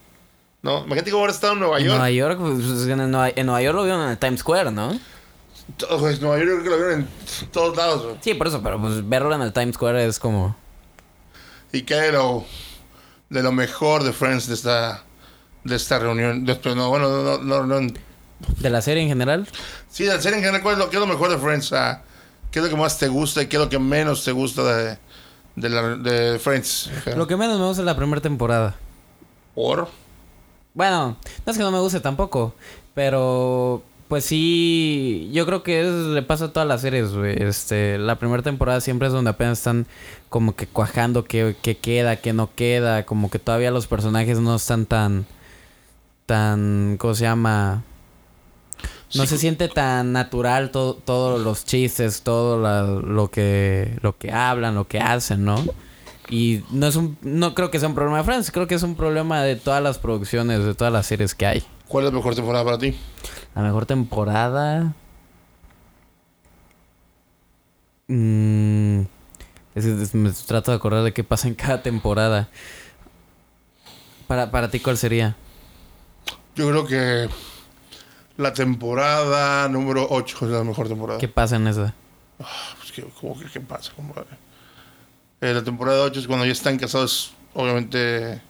[0.62, 0.80] ¿No?
[0.80, 1.98] Imagínate cómo ahora estado en Nueva En York.
[1.98, 5.00] Nueva York, pues, en Nueva, en Nueva York lo vieron en el Times Square, ¿no?
[6.00, 7.00] Pues, Nueva York creo que lo vieron
[7.42, 8.04] en todos lados.
[8.04, 8.16] güey.
[8.22, 10.58] Sí, por eso, pero pues verlo en el Times Square es como...
[11.72, 12.46] Y que de lo,
[13.30, 15.04] de lo mejor de Friends de esta,
[15.64, 16.44] de esta reunión.
[16.44, 17.94] Después, no, bueno, no, no, no, no.
[18.58, 19.48] De la serie en general.
[19.90, 21.70] Sí, de la serie en general, ¿cuál es lo, ¿qué es lo mejor de Friends?
[22.52, 24.64] ¿Qué es lo que más te gusta y qué es lo que menos te gusta
[24.64, 24.98] de,
[25.56, 26.90] de, la, de Friends?
[27.16, 28.76] Lo que menos me gusta es la primera temporada.
[29.56, 29.88] ¿Por?
[30.74, 32.54] Bueno, no es que no me guste tampoco,
[32.94, 37.36] pero pues sí, yo creo que es, le pasa a todas las series, güey.
[37.42, 39.86] Este, la primera temporada siempre es donde apenas están
[40.30, 44.56] como que cuajando qué, qué queda, qué no queda, como que todavía los personajes no
[44.56, 45.28] están tan,
[46.26, 47.84] tan, ¿cómo se llama?
[49.16, 54.18] No Sí, se siente tan natural todo, todos los chistes, todo la- lo que lo
[54.18, 55.64] que hablan, lo que hacen, ¿no?
[56.30, 58.84] Y no es un no creo que sea un problema de Friends, creo que es
[58.84, 61.64] un problema de todas las producciones, de todas las series que hay.
[61.88, 62.96] ¿Cuál es la mejor temporada para ti?
[63.56, 64.94] La mejor temporada
[68.08, 69.02] Mm,
[69.76, 72.50] es- me trato de acordar de qué pasa en cada temporada.
[74.28, 75.36] Para, para ti, ¿cuál sería?
[76.56, 77.30] Yo creo que
[78.40, 81.20] la temporada número 8 es la mejor temporada.
[81.20, 81.94] ¿Qué pasa en esa?
[82.38, 83.92] Pues, ¿qué, ¿Cómo que qué pasa?
[83.94, 84.30] compadre?
[85.42, 88.42] Eh, la temporada 8 es cuando ya están casados, obviamente.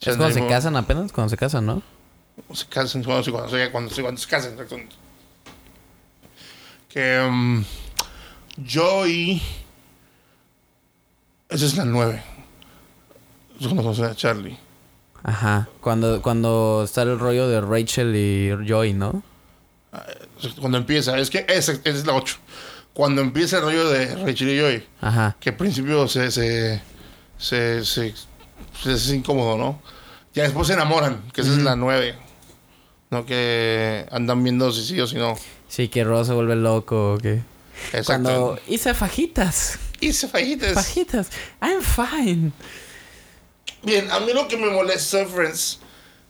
[0.00, 1.12] ¿Es cuando se casan apenas?
[1.12, 1.82] Cuando se casan, ¿no?
[2.52, 4.94] Se casan cuando se, cuando se, cuando se, cuando se casan, exactamente.
[6.90, 7.26] Que.
[7.26, 7.64] um,
[8.70, 9.40] Joey.
[11.48, 12.22] Esa es la 9.
[13.60, 14.58] Es cuando conoce a Charlie.
[15.26, 15.68] Ajá.
[15.80, 19.24] Cuando, cuando está el rollo de Rachel y Joy, ¿no?
[20.60, 22.36] Cuando empieza, es que esa, esa es la 8.
[22.92, 24.86] Cuando empieza el rollo de Rachel y Joey.
[25.00, 25.36] Ajá.
[25.40, 26.80] que al principio se se,
[27.38, 28.14] se, se,
[28.82, 29.82] se es incómodo, ¿no?
[30.32, 32.14] Ya después se enamoran, que esa es la nueve.
[33.10, 35.34] No que andan viendo si sí o si no.
[35.66, 37.14] Sí, que Ross se vuelve loco.
[37.14, 37.40] o que
[37.92, 38.04] Exacto.
[38.06, 39.78] Cuando hice fajitas.
[40.00, 40.74] Hice fajitas.
[40.74, 41.30] Fajitas.
[41.60, 42.52] I'm fine.
[43.86, 45.78] Bien, a mí lo que me molestó de Friends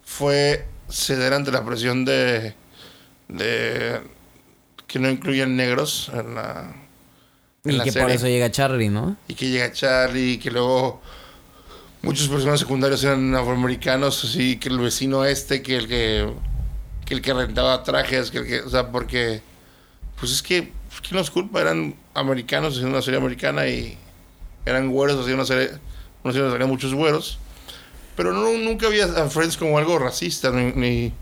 [0.05, 2.55] fue ceder ante la presión de,
[3.29, 4.03] de
[4.87, 6.77] que no incluyan negros en la,
[7.65, 9.17] en Y la que por eso llega Charlie, ¿no?
[9.27, 11.01] y que llega Charlie y que luego
[12.03, 16.31] muchos personajes secundarios eran afroamericanos así que el vecino este que el que,
[17.07, 19.41] que el que rentaba trajes que el que o sea porque
[20.21, 23.97] pues es que pues, quién los culpa eran americanos haciendo una serie americana y
[24.67, 25.71] eran güeros haciendo una serie
[26.23, 27.39] una serie muchos güeros
[28.17, 31.13] pero no nunca había a Friends como algo racista ni ni,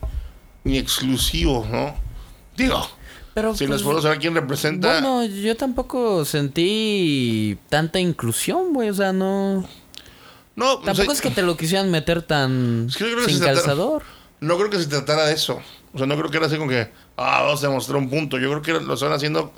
[0.65, 1.95] ni exclusivo no
[2.57, 2.87] digo
[3.35, 8.91] Pero si nos pues, podemos saber quién representa Bueno, yo tampoco sentí tanta inclusión, güey.
[8.91, 9.67] O sea, no.
[10.55, 13.25] no o Tampoco sea, es que te lo quisieran meter tan Es que yo creo
[13.27, 14.03] que sin se trata- calzador.
[14.39, 15.61] No creo que se tratara de eso.
[15.93, 18.39] O sea, no creo que era así como que, ah, vamos a demostrar un punto.
[18.39, 19.53] Yo creo que lo están haciendo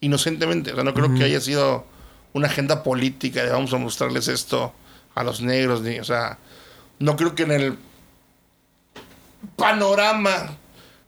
[0.00, 0.72] inocentemente.
[0.72, 1.86] O sea, no creo que haya sido
[2.32, 4.72] una agenda política de vamos a mostrarles esto
[5.16, 5.82] a los negros.
[5.82, 6.38] Ni, o sea,
[7.00, 7.78] no creo que en el
[9.56, 10.56] panorama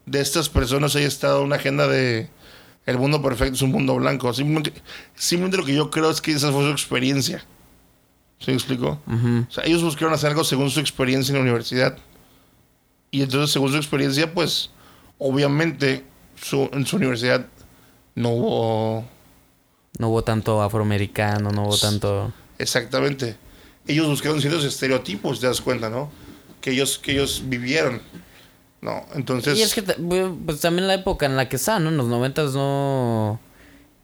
[0.06, 2.28] de estas personas haya estado una agenda de
[2.86, 4.32] el mundo perfecto es un mundo blanco.
[4.32, 4.72] Simplemente,
[5.14, 7.44] simplemente lo que yo creo es que esa fue su experiencia.
[8.38, 9.00] ¿Se me explicó?
[9.06, 11.98] O sea, ellos buscaron hacer algo según su experiencia en la universidad.
[13.10, 14.70] Y entonces, según su experiencia, pues,
[15.18, 16.04] obviamente,
[16.40, 17.46] su, en su universidad
[18.14, 19.04] no hubo
[19.98, 22.32] No hubo tanto afroamericano, no hubo tanto.
[22.58, 23.36] exactamente.
[23.88, 26.10] Ellos buscaron ciertos estereotipos, te das cuenta, ¿no?
[26.60, 28.00] Que ellos, que ellos vivieron.
[28.80, 29.58] No, entonces.
[29.58, 31.88] Y es que pues también la época en la que está, ¿no?
[31.88, 33.40] En los noventas no.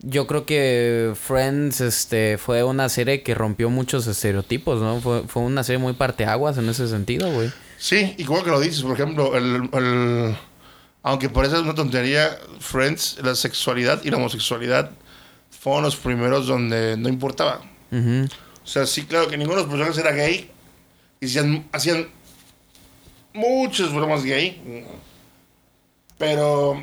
[0.00, 5.00] yo creo que Friends este, fue una serie que rompió muchos estereotipos, ¿no?
[5.00, 7.52] Fue, fue una serie muy parteaguas en ese sentido, güey.
[7.78, 10.36] Sí, como que lo dices, por ejemplo, el, el-
[11.02, 14.90] aunque parece una tontería, Friends, la sexualidad y la homosexualidad
[15.50, 17.60] fueron los primeros donde no importaba.
[17.92, 18.26] Ujú.
[18.64, 20.50] O sea, sí, claro que ninguno de los personajes era gay.
[21.20, 22.08] Y hacían, hacían
[23.34, 24.86] muchos bromas gay.
[26.18, 26.82] Pero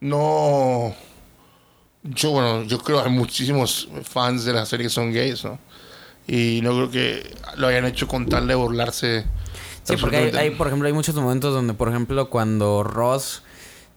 [0.00, 0.94] no.
[2.04, 5.58] Yo, bueno, yo creo que hay muchísimos fans de la serie que son gays, ¿no?
[6.26, 9.24] Y no creo que lo hayan hecho con tal de burlarse.
[9.82, 13.42] Sí, porque hay, hay, por ejemplo, hay muchos momentos donde, por ejemplo, cuando Ross,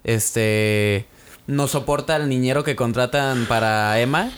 [0.03, 1.05] este,
[1.47, 4.31] no soporta al niñero que contratan para Emma,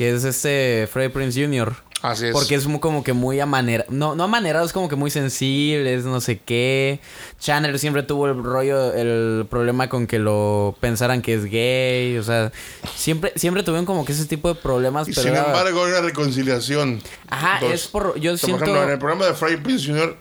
[0.00, 1.76] que es este Freddie Prince Jr.
[2.00, 2.32] Así es.
[2.32, 3.90] Porque es como que muy amanerado.
[3.92, 7.00] No, no amanerado, es como que muy sensible, es no sé qué.
[7.38, 12.16] Chandler siempre tuvo el rollo, el problema con que lo pensaran que es gay.
[12.16, 12.50] O sea,
[12.96, 15.06] siempre, siempre tuvieron como que ese tipo de problemas.
[15.06, 17.02] Y pero sin era- embargo, hay una reconciliación.
[17.28, 18.18] Ajá, es por.
[18.18, 18.60] Yo siento.
[18.60, 20.16] Por ejemplo, en el programa de Friday Prince Jr.,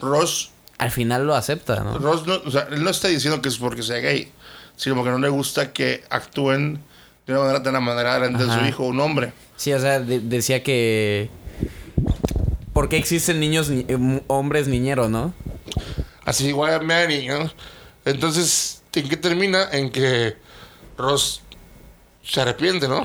[0.00, 1.96] Ross Al final lo acepta, ¿no?
[2.00, 4.32] Ross no, o sea, él no está diciendo que es porque sea gay,
[4.74, 6.82] sino porque no le gusta que actúen
[7.26, 9.32] de una manera tan de su hijo, un hombre.
[9.56, 11.28] Sí, o sea, de- decía que.
[12.72, 15.32] ¿Por qué existen niños, ni- eh, hombres niñeros, no?
[16.24, 17.50] Así igual a Manny, ¿no?
[18.04, 19.68] Entonces, ¿en qué termina?
[19.72, 20.36] En que
[20.98, 21.40] Ross
[22.22, 23.04] se arrepiente, ¿no?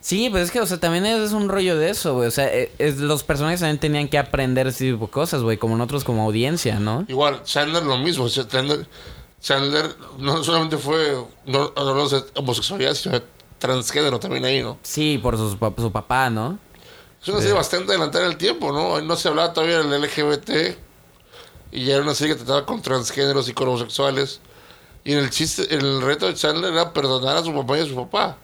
[0.00, 2.28] Sí, pues es que, o sea, también es un rollo de eso, güey.
[2.28, 5.58] O sea, eh, es- los personajes también tenían que aprender ese tipo de cosas, güey,
[5.58, 7.04] como nosotros como audiencia, ¿no?
[7.08, 8.24] Igual, Chandler lo mismo.
[8.24, 8.86] o sea, Chandler,
[9.40, 9.86] Chandler
[10.18, 11.12] no solamente fue
[11.46, 13.20] no, no, no homosexualidad, sino
[13.58, 14.78] transgénero también ahí, ¿no?
[14.82, 16.58] Sí, por su, su papá, ¿no?
[17.20, 19.00] Es una serie bastante adelantada en el tiempo, ¿no?
[19.00, 20.76] No se hablaba todavía del LGBT.
[21.72, 24.40] Y ya era una serie que trataba con transgéneros y con homosexuales.
[25.04, 27.86] Y en el chiste, el reto de Chandler era perdonar a su papá y a
[27.86, 28.36] su papá.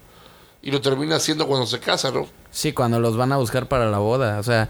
[0.63, 2.27] Y lo termina haciendo cuando se casa, ¿no?
[2.51, 4.39] Sí, cuando los van a buscar para la boda.
[4.39, 4.69] O sea,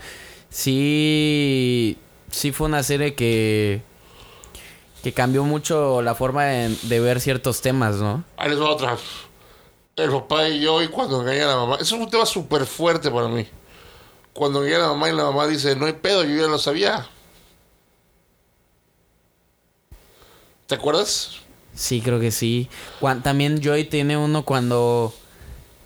[0.50, 1.98] sí.
[2.30, 3.82] Sí fue una serie que.
[5.02, 8.24] que cambió mucho la forma de, de ver ciertos temas, ¿no?
[8.36, 8.96] Ahí les va otra.
[9.96, 11.74] El papá y yo y cuando engaña a la mamá.
[11.76, 13.46] Eso es un tema súper fuerte para mí.
[14.32, 16.58] Cuando engaña a la mamá y la mamá dice, no hay pedo, yo ya lo
[16.58, 17.06] sabía.
[20.66, 21.36] ¿Te acuerdas?
[21.74, 22.68] Sí, creo que sí.
[23.22, 25.14] También Joy tiene uno cuando.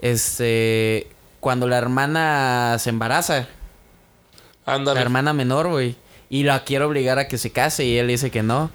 [0.01, 1.11] Este.
[1.41, 3.49] Cuando la hermana se embaraza.
[4.67, 5.01] La Ándale.
[5.01, 5.97] hermana menor, güey.
[6.31, 8.71] Y la quiere obligar a que se case y él dice que no.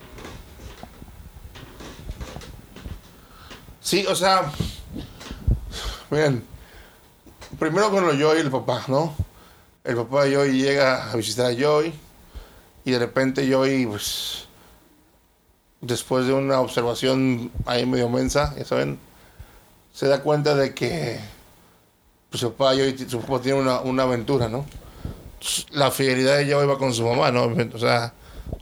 [3.79, 4.51] Sí, o sea,
[6.13, 6.43] miren,
[7.59, 9.15] primero con lo Joy y el papá, ¿no?
[9.83, 11.93] El papá de Joy llega a visitar a Joy
[12.85, 14.47] y de repente Joy, pues,
[15.81, 18.99] después de una observación ahí medio mensa, ya saben,
[19.93, 21.19] se da cuenta de que
[22.29, 24.65] pues, su papá, Joy, su papá tiene una, una aventura, ¿no?
[25.71, 27.45] La fidelidad de Joy va con su mamá, ¿no?
[27.73, 28.13] O sea,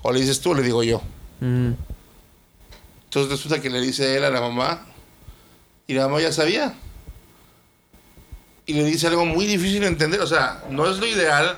[0.02, 1.02] o le dices tú o le digo yo.
[1.42, 1.74] Mm.
[3.04, 4.86] Entonces resulta que le dice él a la mamá
[5.86, 6.74] y la mamá ya sabía.
[8.66, 10.22] Y le dice algo muy difícil de entender.
[10.22, 11.58] O sea, no es lo ideal.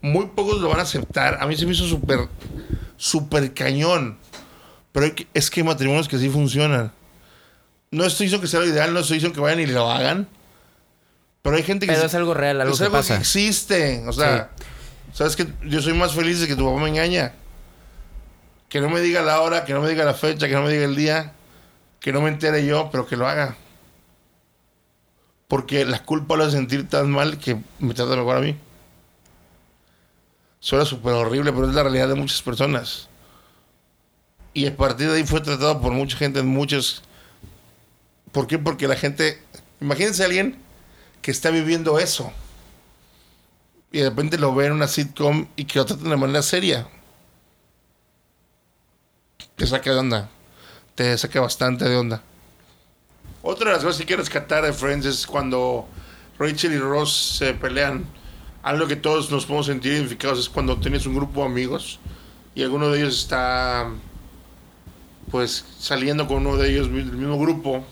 [0.00, 1.38] Muy pocos lo van a aceptar.
[1.40, 2.28] A mí se me hizo súper,
[2.96, 4.18] súper cañón.
[4.92, 6.92] Pero es que hay matrimonios que sí funcionan.
[7.90, 10.28] No estoy diciendo que sea lo ideal, no estoy diciendo que vayan y lo hagan.
[11.42, 11.92] Pero hay gente que...
[11.92, 13.14] Pero es algo real, algo es que algo pasa.
[13.14, 14.02] que existe.
[14.06, 14.50] O sea,
[15.12, 17.34] sabes que yo soy más feliz de que tu papá me engaña.
[18.68, 20.72] Que no me diga la hora, que no me diga la fecha, que no me
[20.72, 21.34] diga el día,
[22.00, 23.56] que no me entere yo, pero que lo haga.
[25.48, 28.56] Porque la culpa lo hace sentir tan mal que me trata mejor a mí.
[30.58, 33.08] Suena súper horrible, pero es la realidad de muchas personas.
[34.52, 37.02] Y a partir de ahí fue tratado por mucha gente en muchos.
[38.32, 38.58] ¿Por qué?
[38.58, 39.40] Porque la gente.
[39.80, 40.58] Imagínense a alguien
[41.22, 42.32] que está viviendo eso.
[43.92, 46.88] Y de repente lo ve en una sitcom y que lo tratan de manera seria.
[49.56, 50.28] Te saca de onda.
[50.94, 52.22] Te saca bastante de onda.
[53.48, 55.86] Otra de las cosas que quiero rescatar de Friends es cuando
[56.36, 58.04] Rachel y Ross se pelean.
[58.64, 62.00] Algo que todos nos podemos sentir identificados es cuando tienes un grupo de amigos
[62.56, 63.88] y alguno de ellos está
[65.30, 67.84] pues saliendo con uno de ellos del mismo grupo.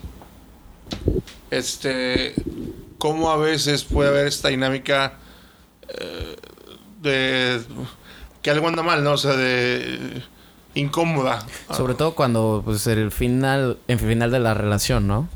[1.51, 2.33] Este,
[2.97, 5.13] cómo a veces puede haber esta dinámica
[5.87, 6.35] eh,
[7.01, 7.61] de
[8.41, 9.13] que algo anda mal, ¿no?
[9.13, 10.21] O sea, de
[10.73, 11.47] incómoda.
[11.71, 15.29] Sobre todo cuando, pues, el final, en final de la relación, ¿no?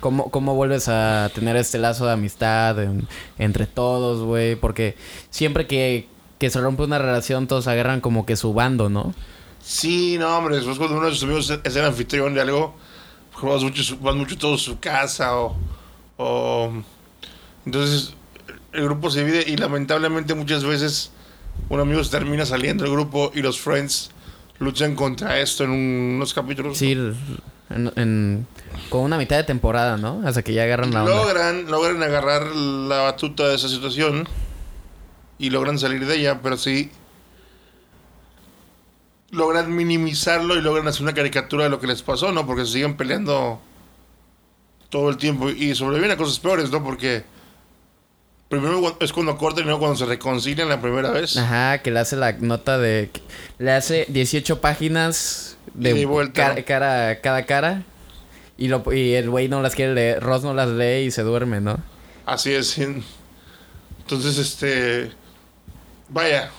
[0.00, 3.06] ¿Cómo, cómo vuelves a tener este lazo de amistad en-
[3.38, 4.56] entre todos, güey?
[4.56, 4.96] Porque
[5.30, 6.08] siempre que,
[6.38, 9.14] que se rompe una relación, todos agarran como que su bando, ¿no?
[9.62, 12.74] Sí, no, hombre, después cuando uno de sus amigos es el anfitrión de algo,
[13.40, 15.56] Ross mucho, van mucho todos a su casa o,
[16.16, 16.72] o...
[17.64, 18.14] Entonces
[18.72, 21.12] el grupo se divide y lamentablemente muchas veces
[21.68, 24.10] un amigo se termina saliendo del grupo y los Friends
[24.58, 26.76] luchan contra esto en unos capítulos.
[26.78, 26.96] Sí,
[27.70, 28.46] en, en-
[28.88, 30.22] con una mitad de temporada, ¿no?
[30.26, 31.14] Hasta que ya agarran la onda.
[31.14, 34.28] logran, logran agarrar la batuta de esa situación
[35.38, 36.90] y logran salir de ella, pero sí
[39.30, 42.46] logran minimizarlo y logran hacer una caricatura de lo que les pasó, ¿no?
[42.46, 43.60] Porque se siguen peleando
[44.90, 46.84] todo el tiempo y sobreviven a cosas peores, ¿no?
[46.84, 47.24] Porque
[48.48, 51.36] primero es cuando cortan y luego cuando se reconcilian la primera vez.
[51.38, 53.10] Ajá, que le hace la nota de...
[53.58, 56.64] Le hace 18 páginas de Y vuelta, cara, ¿no?
[56.64, 57.82] cara- cada cara.
[58.58, 61.22] Y, lo, y el güey no las quiere leer, Ross no las lee y se
[61.22, 61.78] duerme, ¿no?
[62.26, 62.78] Así es.
[62.78, 65.10] Entonces, este.
[66.08, 66.50] Vaya.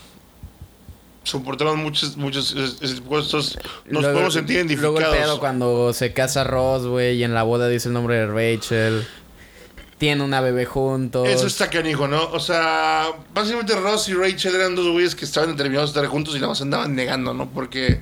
[1.23, 2.53] Soportaron muchos, muchos
[3.07, 3.57] puestos.
[3.85, 5.39] Nos Luego- podemos sentir Luego el pedo identificados.
[5.39, 9.07] cuando se casa Ross, güey, y en la boda dice el nombre de Rachel.
[9.99, 11.29] Tiene una bebé juntos.
[11.29, 12.25] Eso está canijo, ¿no?
[12.31, 16.33] O sea, básicamente Ross y Rachel eran dos güeyes que estaban determinados a estar juntos
[16.35, 17.49] y nada más andaban negando, ¿no?
[17.51, 18.01] Porque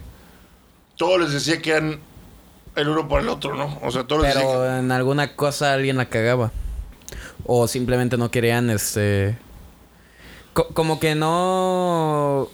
[1.02, 2.00] todo les decía que eran
[2.76, 3.80] el uno por el otro, ¿no?
[3.82, 6.52] O sea, todo les decía Pero en alguna cosa alguien la cagaba.
[7.44, 9.36] O simplemente no querían, este...
[10.54, 12.48] co- como que no...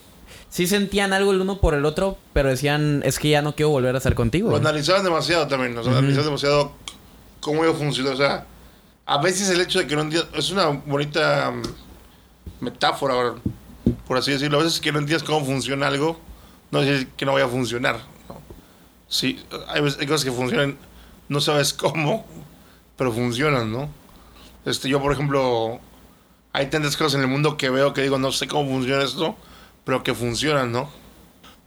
[0.50, 3.70] Sí sentían algo el uno por el otro, pero decían, es que ya no quiero
[3.70, 4.46] volver a estar contigo.
[4.48, 4.62] Lo güey".
[4.62, 6.00] analizaban demasiado también, o sea, Ujú.
[6.00, 6.72] analizaban demasiado
[7.42, 8.14] cómo iba a funcionar.
[8.14, 8.46] O sea,
[9.06, 10.30] a veces el hecho de que no entiendas.
[10.34, 11.52] Es una bonita
[12.62, 13.34] metáfora,
[14.08, 14.62] por así decirlo.
[14.62, 16.18] A veces que no entiendes cómo funciona algo,
[16.72, 17.98] no es que no vaya a funcionar.
[19.08, 20.78] Sí, hay cosas que funcionan,
[21.30, 22.26] no sabes cómo,
[22.98, 23.90] pero funcionan, ¿no?
[24.66, 25.80] Este, yo, por ejemplo,
[26.52, 29.38] hay tantas cosas en el mundo que veo que digo, no sé cómo funciona esto,
[29.86, 30.90] pero que funcionan, ¿no?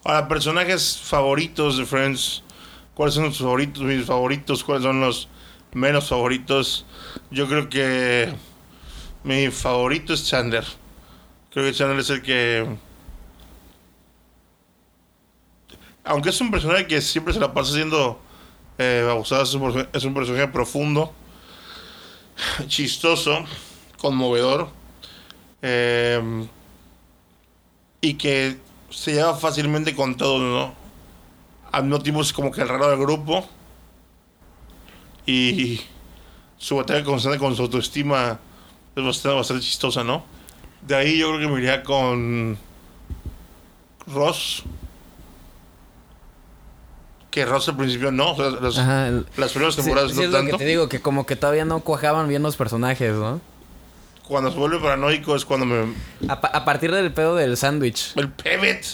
[0.05, 2.42] Ahora, personajes favoritos de Friends.
[2.94, 3.83] ¿Cuáles son los favoritos?
[3.83, 4.64] Mis favoritos.
[4.64, 5.29] ¿Cuáles son los
[5.72, 6.87] menos favoritos?
[7.31, 8.33] Yo creo que
[9.24, 10.64] mi favorito es Chandler.
[11.50, 12.66] Creo que Chandler es el que...
[16.11, 18.20] Aunque es un personaje que siempre se la pasa siendo
[18.79, 21.12] eh, abusado, es un, perso- es un personaje profundo,
[22.66, 23.44] chistoso,
[23.99, 24.68] conmovedor.
[25.62, 26.46] eh,
[28.01, 28.57] y que
[28.90, 30.75] se lleva fácilmente con todos, ¿no?
[31.70, 33.46] Al mismo tiempo es como que el raro del grupo.
[35.27, 35.81] Y
[36.59, 38.38] su batalla constante con su autoestima
[38.96, 40.25] es bastante, bastante chistosa, ¿no?
[40.87, 42.59] De ahí yo creo que me iría con
[44.07, 44.62] Ross.
[47.31, 49.07] Que Ross al principio no, las, Ajá.
[49.09, 50.53] el- las primeras Sí, temporadas sí no es lo tanto.
[50.59, 53.40] que te digo, que como que todavía no cuajaban bien los personajes, ¿no?
[54.27, 55.95] Cuando se vuelve paranoico es cuando me...
[56.29, 58.12] A, pa- a partir del pedo del sándwich.
[58.16, 58.85] El pivot.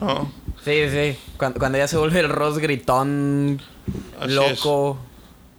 [0.00, 0.32] ¿no?
[0.64, 1.16] Sí, sí.
[1.36, 3.60] Cuando, cuando ya se vuelve el Ross gritón,
[4.20, 4.98] Así loco.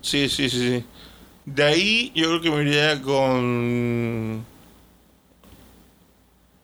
[0.01, 0.85] Sí, sí, sí, sí.
[1.45, 4.45] De ahí yo creo que me iría con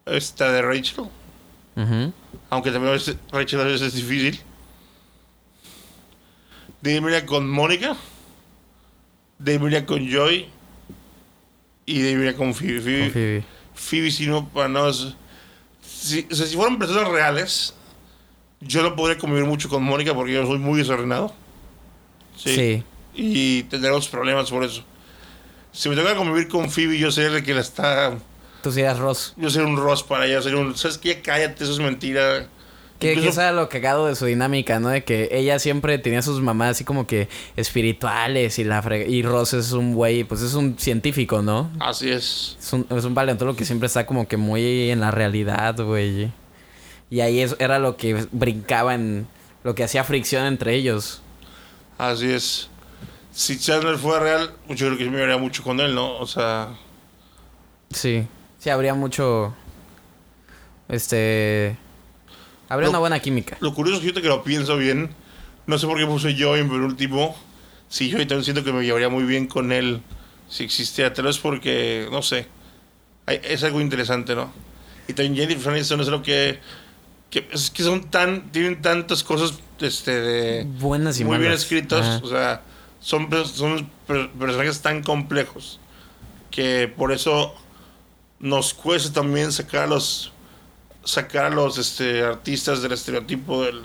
[0.06, 1.06] esta de Rachel.
[1.76, 2.14] Ujú.
[2.50, 4.40] Aunque también a veces, Rachel a veces es difícil.
[6.82, 7.96] De ahí me iría con Mónica.
[9.38, 10.48] De ahí me iría con Joy.
[11.86, 12.80] Y de ahí me iría con Phoebe.
[12.82, 13.44] Phoebe, Con Phoebe.
[13.74, 14.92] Phoebe, si no, para no...
[14.94, 17.74] Si, o sea, si fueran personas reales,
[18.62, 21.34] yo no podría convivir mucho con Mónica porque yo soy muy desordenado.
[22.38, 22.84] Sí.
[23.14, 24.84] Y tendremos problemas por eso.
[25.72, 28.18] Si me toca convivir con Phoebe, yo sería el que la está...
[28.62, 29.34] Tú sí eras Ross.
[29.38, 30.76] Yo sería un Ross para ella, sería un...
[30.78, 31.22] ¿Sabes qué?
[31.22, 32.48] Cállate, eso es mentira.
[33.00, 34.90] Que, que Incluso- eso era lo cagado de su dinámica, ¿no?
[34.90, 39.24] De que ella siempre tenía sus mamás así como que espirituales y la frega- Y
[39.24, 41.72] Ross es un güey, pues es un científico, ¿no?
[41.80, 42.58] Así es.
[42.60, 46.32] Es un, es un paleontólogo que siempre está como que muy en la realidad, güey.
[47.10, 49.28] Y ahí es- era lo que brincaba en...
[49.64, 51.22] Lo que hacía fricción entre ellos.
[51.98, 52.70] Así es.
[53.32, 56.18] Si Chandler fuera real, yo creo que me vería mucho con él, ¿no?
[56.18, 56.70] O sea...
[57.92, 58.28] Sí.
[58.58, 59.54] Sí, habría mucho...
[60.88, 61.78] Este...
[62.70, 63.58] Habría Lo- una buena química.
[63.60, 65.10] Lo curioso es que ahorita que lo pienso bien,
[65.68, 67.36] no sé por qué puse yo en penúltimo.
[67.90, 70.02] Sí, yo también siento que me llevaría muy bien con él
[70.48, 71.14] si existiera.
[71.14, 72.48] Tal vez porque, no sé,
[73.26, 74.52] hay- es algo interesante, ¿no?
[75.08, 76.60] Y también Jennifer Aniston es lo que,
[77.32, 81.64] que es que son tan, tienen tantas cosas, este, de Buenas y muy bien malas.
[81.64, 82.22] escritos, Ajá.
[82.24, 82.62] o sea,
[83.02, 85.80] son, son per- personajes tan complejos
[86.52, 87.56] que por eso
[88.40, 90.32] nos cuesta también sacar a los
[91.04, 93.82] sacar a los este, artistas del estereotipo del,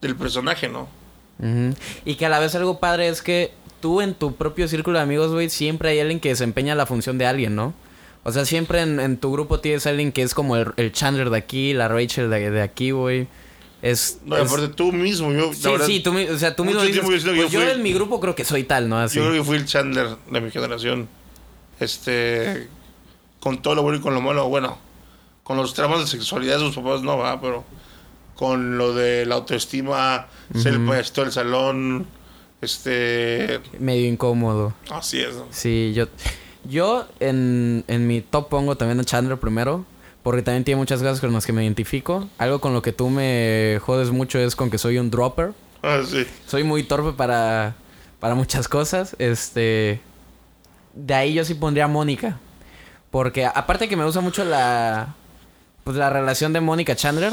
[0.00, 0.88] del personaje, ¿no?
[2.04, 5.04] Y que a la vez algo padre es que tú en tu propio círculo de
[5.04, 7.74] amigos, güey, siempre hay alguien que desempeña la función de alguien, ¿no?
[8.24, 11.30] O sea, siempre en, en tu grupo tienes alguien que es como el, el Chandler
[11.30, 13.28] de aquí, la Rachel de, de aquí, güey.
[13.80, 15.54] Es, No, es- aparte tú mismo, yo.
[15.54, 17.92] sí, verdad, sí, tú, o sea, tú mismo dices, pues yo yo fui- en mi
[17.92, 18.98] grupo creo que soy tal, ¿no?
[18.98, 19.16] Así.
[19.16, 21.08] Yo creo que fui el Chandler de mi generación.
[21.78, 22.68] Este.
[23.40, 24.48] Con todo lo bueno y con lo malo.
[24.48, 24.78] Bueno,
[25.48, 27.64] con los tramos de sexualidad de sus papás no va, pero.
[28.34, 32.06] Con lo de la autoestima, ser el payasito del salón.
[32.60, 33.58] Este.
[33.80, 34.74] Medio incómodo.
[34.90, 35.34] Así es.
[35.34, 35.46] ¿no?
[35.50, 36.06] Sí, yo,
[36.68, 39.86] yo en, en mi top pongo también a Chandler primero,
[40.22, 42.28] porque también tiene muchas cosas con las que me identifico.
[42.36, 45.54] Algo con lo que tú me jodes mucho es con que soy un dropper.
[45.82, 46.26] Ah, sí.
[46.46, 47.74] Soy muy torpe para,
[48.20, 49.16] para muchas cosas.
[49.18, 50.00] Este,
[50.94, 52.38] de ahí yo sí pondría a Mónica,
[53.10, 55.16] porque aparte que me gusta mucho la,
[55.88, 57.32] pues la relación de Mónica Chandler.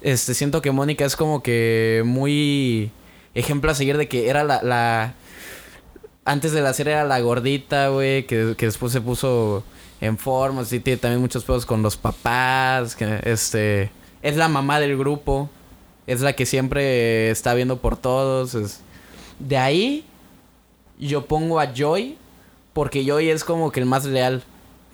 [0.00, 2.90] Este, siento que Mónica es como que muy
[3.34, 5.12] ejemplo a seguir de que era la, la
[6.24, 9.62] antes de la serie era la gordita, güey, que, que después se puso
[10.00, 13.90] en forma, sí tiene también muchos pedos con los papás, que este
[14.22, 15.50] es la mamá del grupo,
[16.06, 18.56] es la que siempre está viendo por todos,
[19.38, 20.06] de ahí
[20.98, 22.16] yo pongo a Joy
[22.72, 24.42] porque Joy es como que el más leal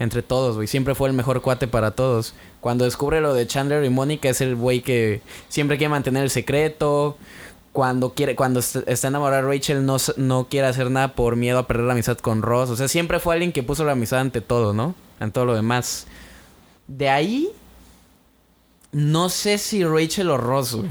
[0.00, 2.34] entre todos, güey, siempre fue el mejor cuate para todos.
[2.60, 6.30] Cuando descubre lo de Chandler y Mónica es el güey que siempre quiere mantener el
[6.30, 7.16] secreto,
[7.72, 11.68] cuando quiere cuando est- está enamorada Rachel no, no quiere hacer nada por miedo a
[11.68, 12.70] perder la amistad con Ross.
[12.70, 14.96] O sea, siempre fue alguien que puso la amistad ante todo, ¿no?
[15.20, 16.06] Ante todo lo demás.
[16.88, 17.48] De ahí,
[18.90, 20.88] no sé si Rachel o Ross, güey.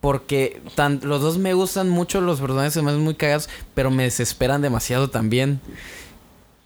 [0.00, 0.62] Porque
[1.02, 4.62] los dos me gustan mucho, los personajes se me hacen muy cagados, pero me desesperan
[4.62, 5.60] demasiado también.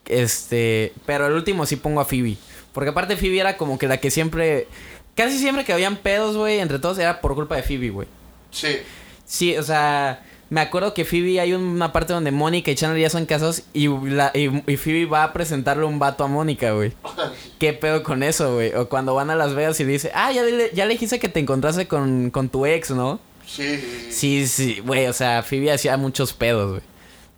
[0.07, 2.37] Este, pero el último sí pongo a Phoebe.
[2.73, 4.67] Porque aparte Phoebe era como que la que siempre...
[5.15, 8.09] Casi siempre que habían pedos, güey, entre todos era por culpa de Phoebe, güey.
[8.51, 8.79] Sí.
[9.27, 10.23] Sí, o sea,
[10.53, 13.89] me acuerdo que Phoebe hay una parte donde Mónica y Chandler ya son casados y,
[13.89, 16.93] la, y, y Phoebe va a presentarle un vato a Mónica, güey.
[17.59, 18.75] ¿Qué pedo con eso, güey?
[18.75, 21.31] O cuando van a Las Vegas y dice, ah, ya le, ya le dijiste que
[21.31, 23.19] te encontraste con, con tu ex, ¿no?
[23.47, 24.81] Sí, sí, sí.
[24.85, 26.83] Güey, o sea, Phoebe hacía muchos pedos, güey.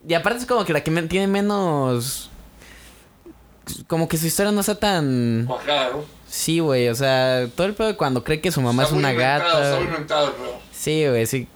[0.08, 2.30] Y aparte es como que la que tiene menos...
[3.86, 5.48] Como que su historia no está tan...
[6.34, 8.98] Sí, güey, o sea, todo el pedo de cuando cree que su mamá Está es
[8.98, 9.62] una gata.
[9.62, 10.58] Está muy inventado, pero.
[10.72, 11.46] Sí, güey, sí.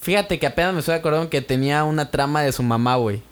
[0.00, 3.22] Fíjate que apenas me estoy acordando que tenía una trama de su mamá, güey.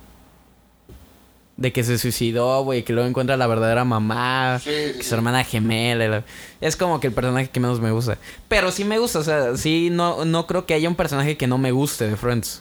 [1.56, 4.58] De que se suicidó, güey, que luego encuentra la verdadera mamá.
[4.58, 5.08] Sí, sí, que sí.
[5.08, 6.24] su hermana gemela.
[6.60, 8.18] Es como que el personaje que menos me gusta.
[8.48, 11.46] Pero sí me gusta, o sea, sí, no, no creo que haya un personaje que
[11.46, 12.60] no me guste de Friends.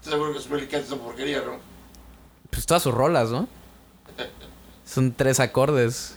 [0.00, 0.38] Seguro que
[0.76, 1.67] es una porquería, ¿no?
[2.50, 3.48] Pues todas sus rolas, ¿no?
[4.84, 6.16] Son tres acordes.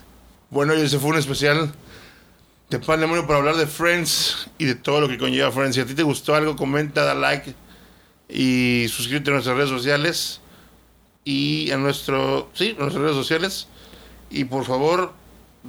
[0.50, 1.72] Bueno, y ese fue un especial
[2.70, 5.74] de Pandemonio para hablar de Friends y de todo lo que conlleva Friends.
[5.74, 7.54] Si a ti te gustó algo, comenta, da like
[8.28, 10.40] y suscríbete a nuestras redes sociales
[11.24, 13.68] y a nuestro, sí, a nuestras redes sociales.
[14.30, 15.12] Y por favor,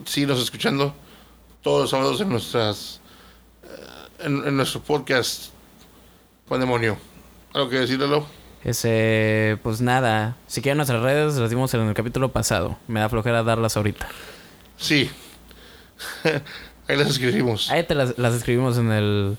[0.05, 0.95] síguenos escuchando
[1.61, 3.01] todos los sábados en nuestras
[3.63, 5.49] eh, en, en nuestro podcast
[6.47, 6.97] Pandemonio.
[7.53, 8.07] ¿Algo que decirle?
[8.63, 10.37] Ese, pues nada.
[10.47, 12.77] Si quieren nuestras redes, las dimos en el capítulo pasado.
[12.87, 14.07] Me da flojera darlas ahorita.
[14.77, 15.09] Sí.
[16.87, 17.69] Ahí las escribimos.
[17.69, 19.37] Ahí te las, las escribimos en el,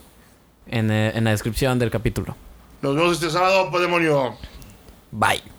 [0.66, 2.37] en, en la descripción del capítulo.
[2.83, 4.37] Nos vemos este sábado, Pandemonio.
[5.11, 5.54] Bye.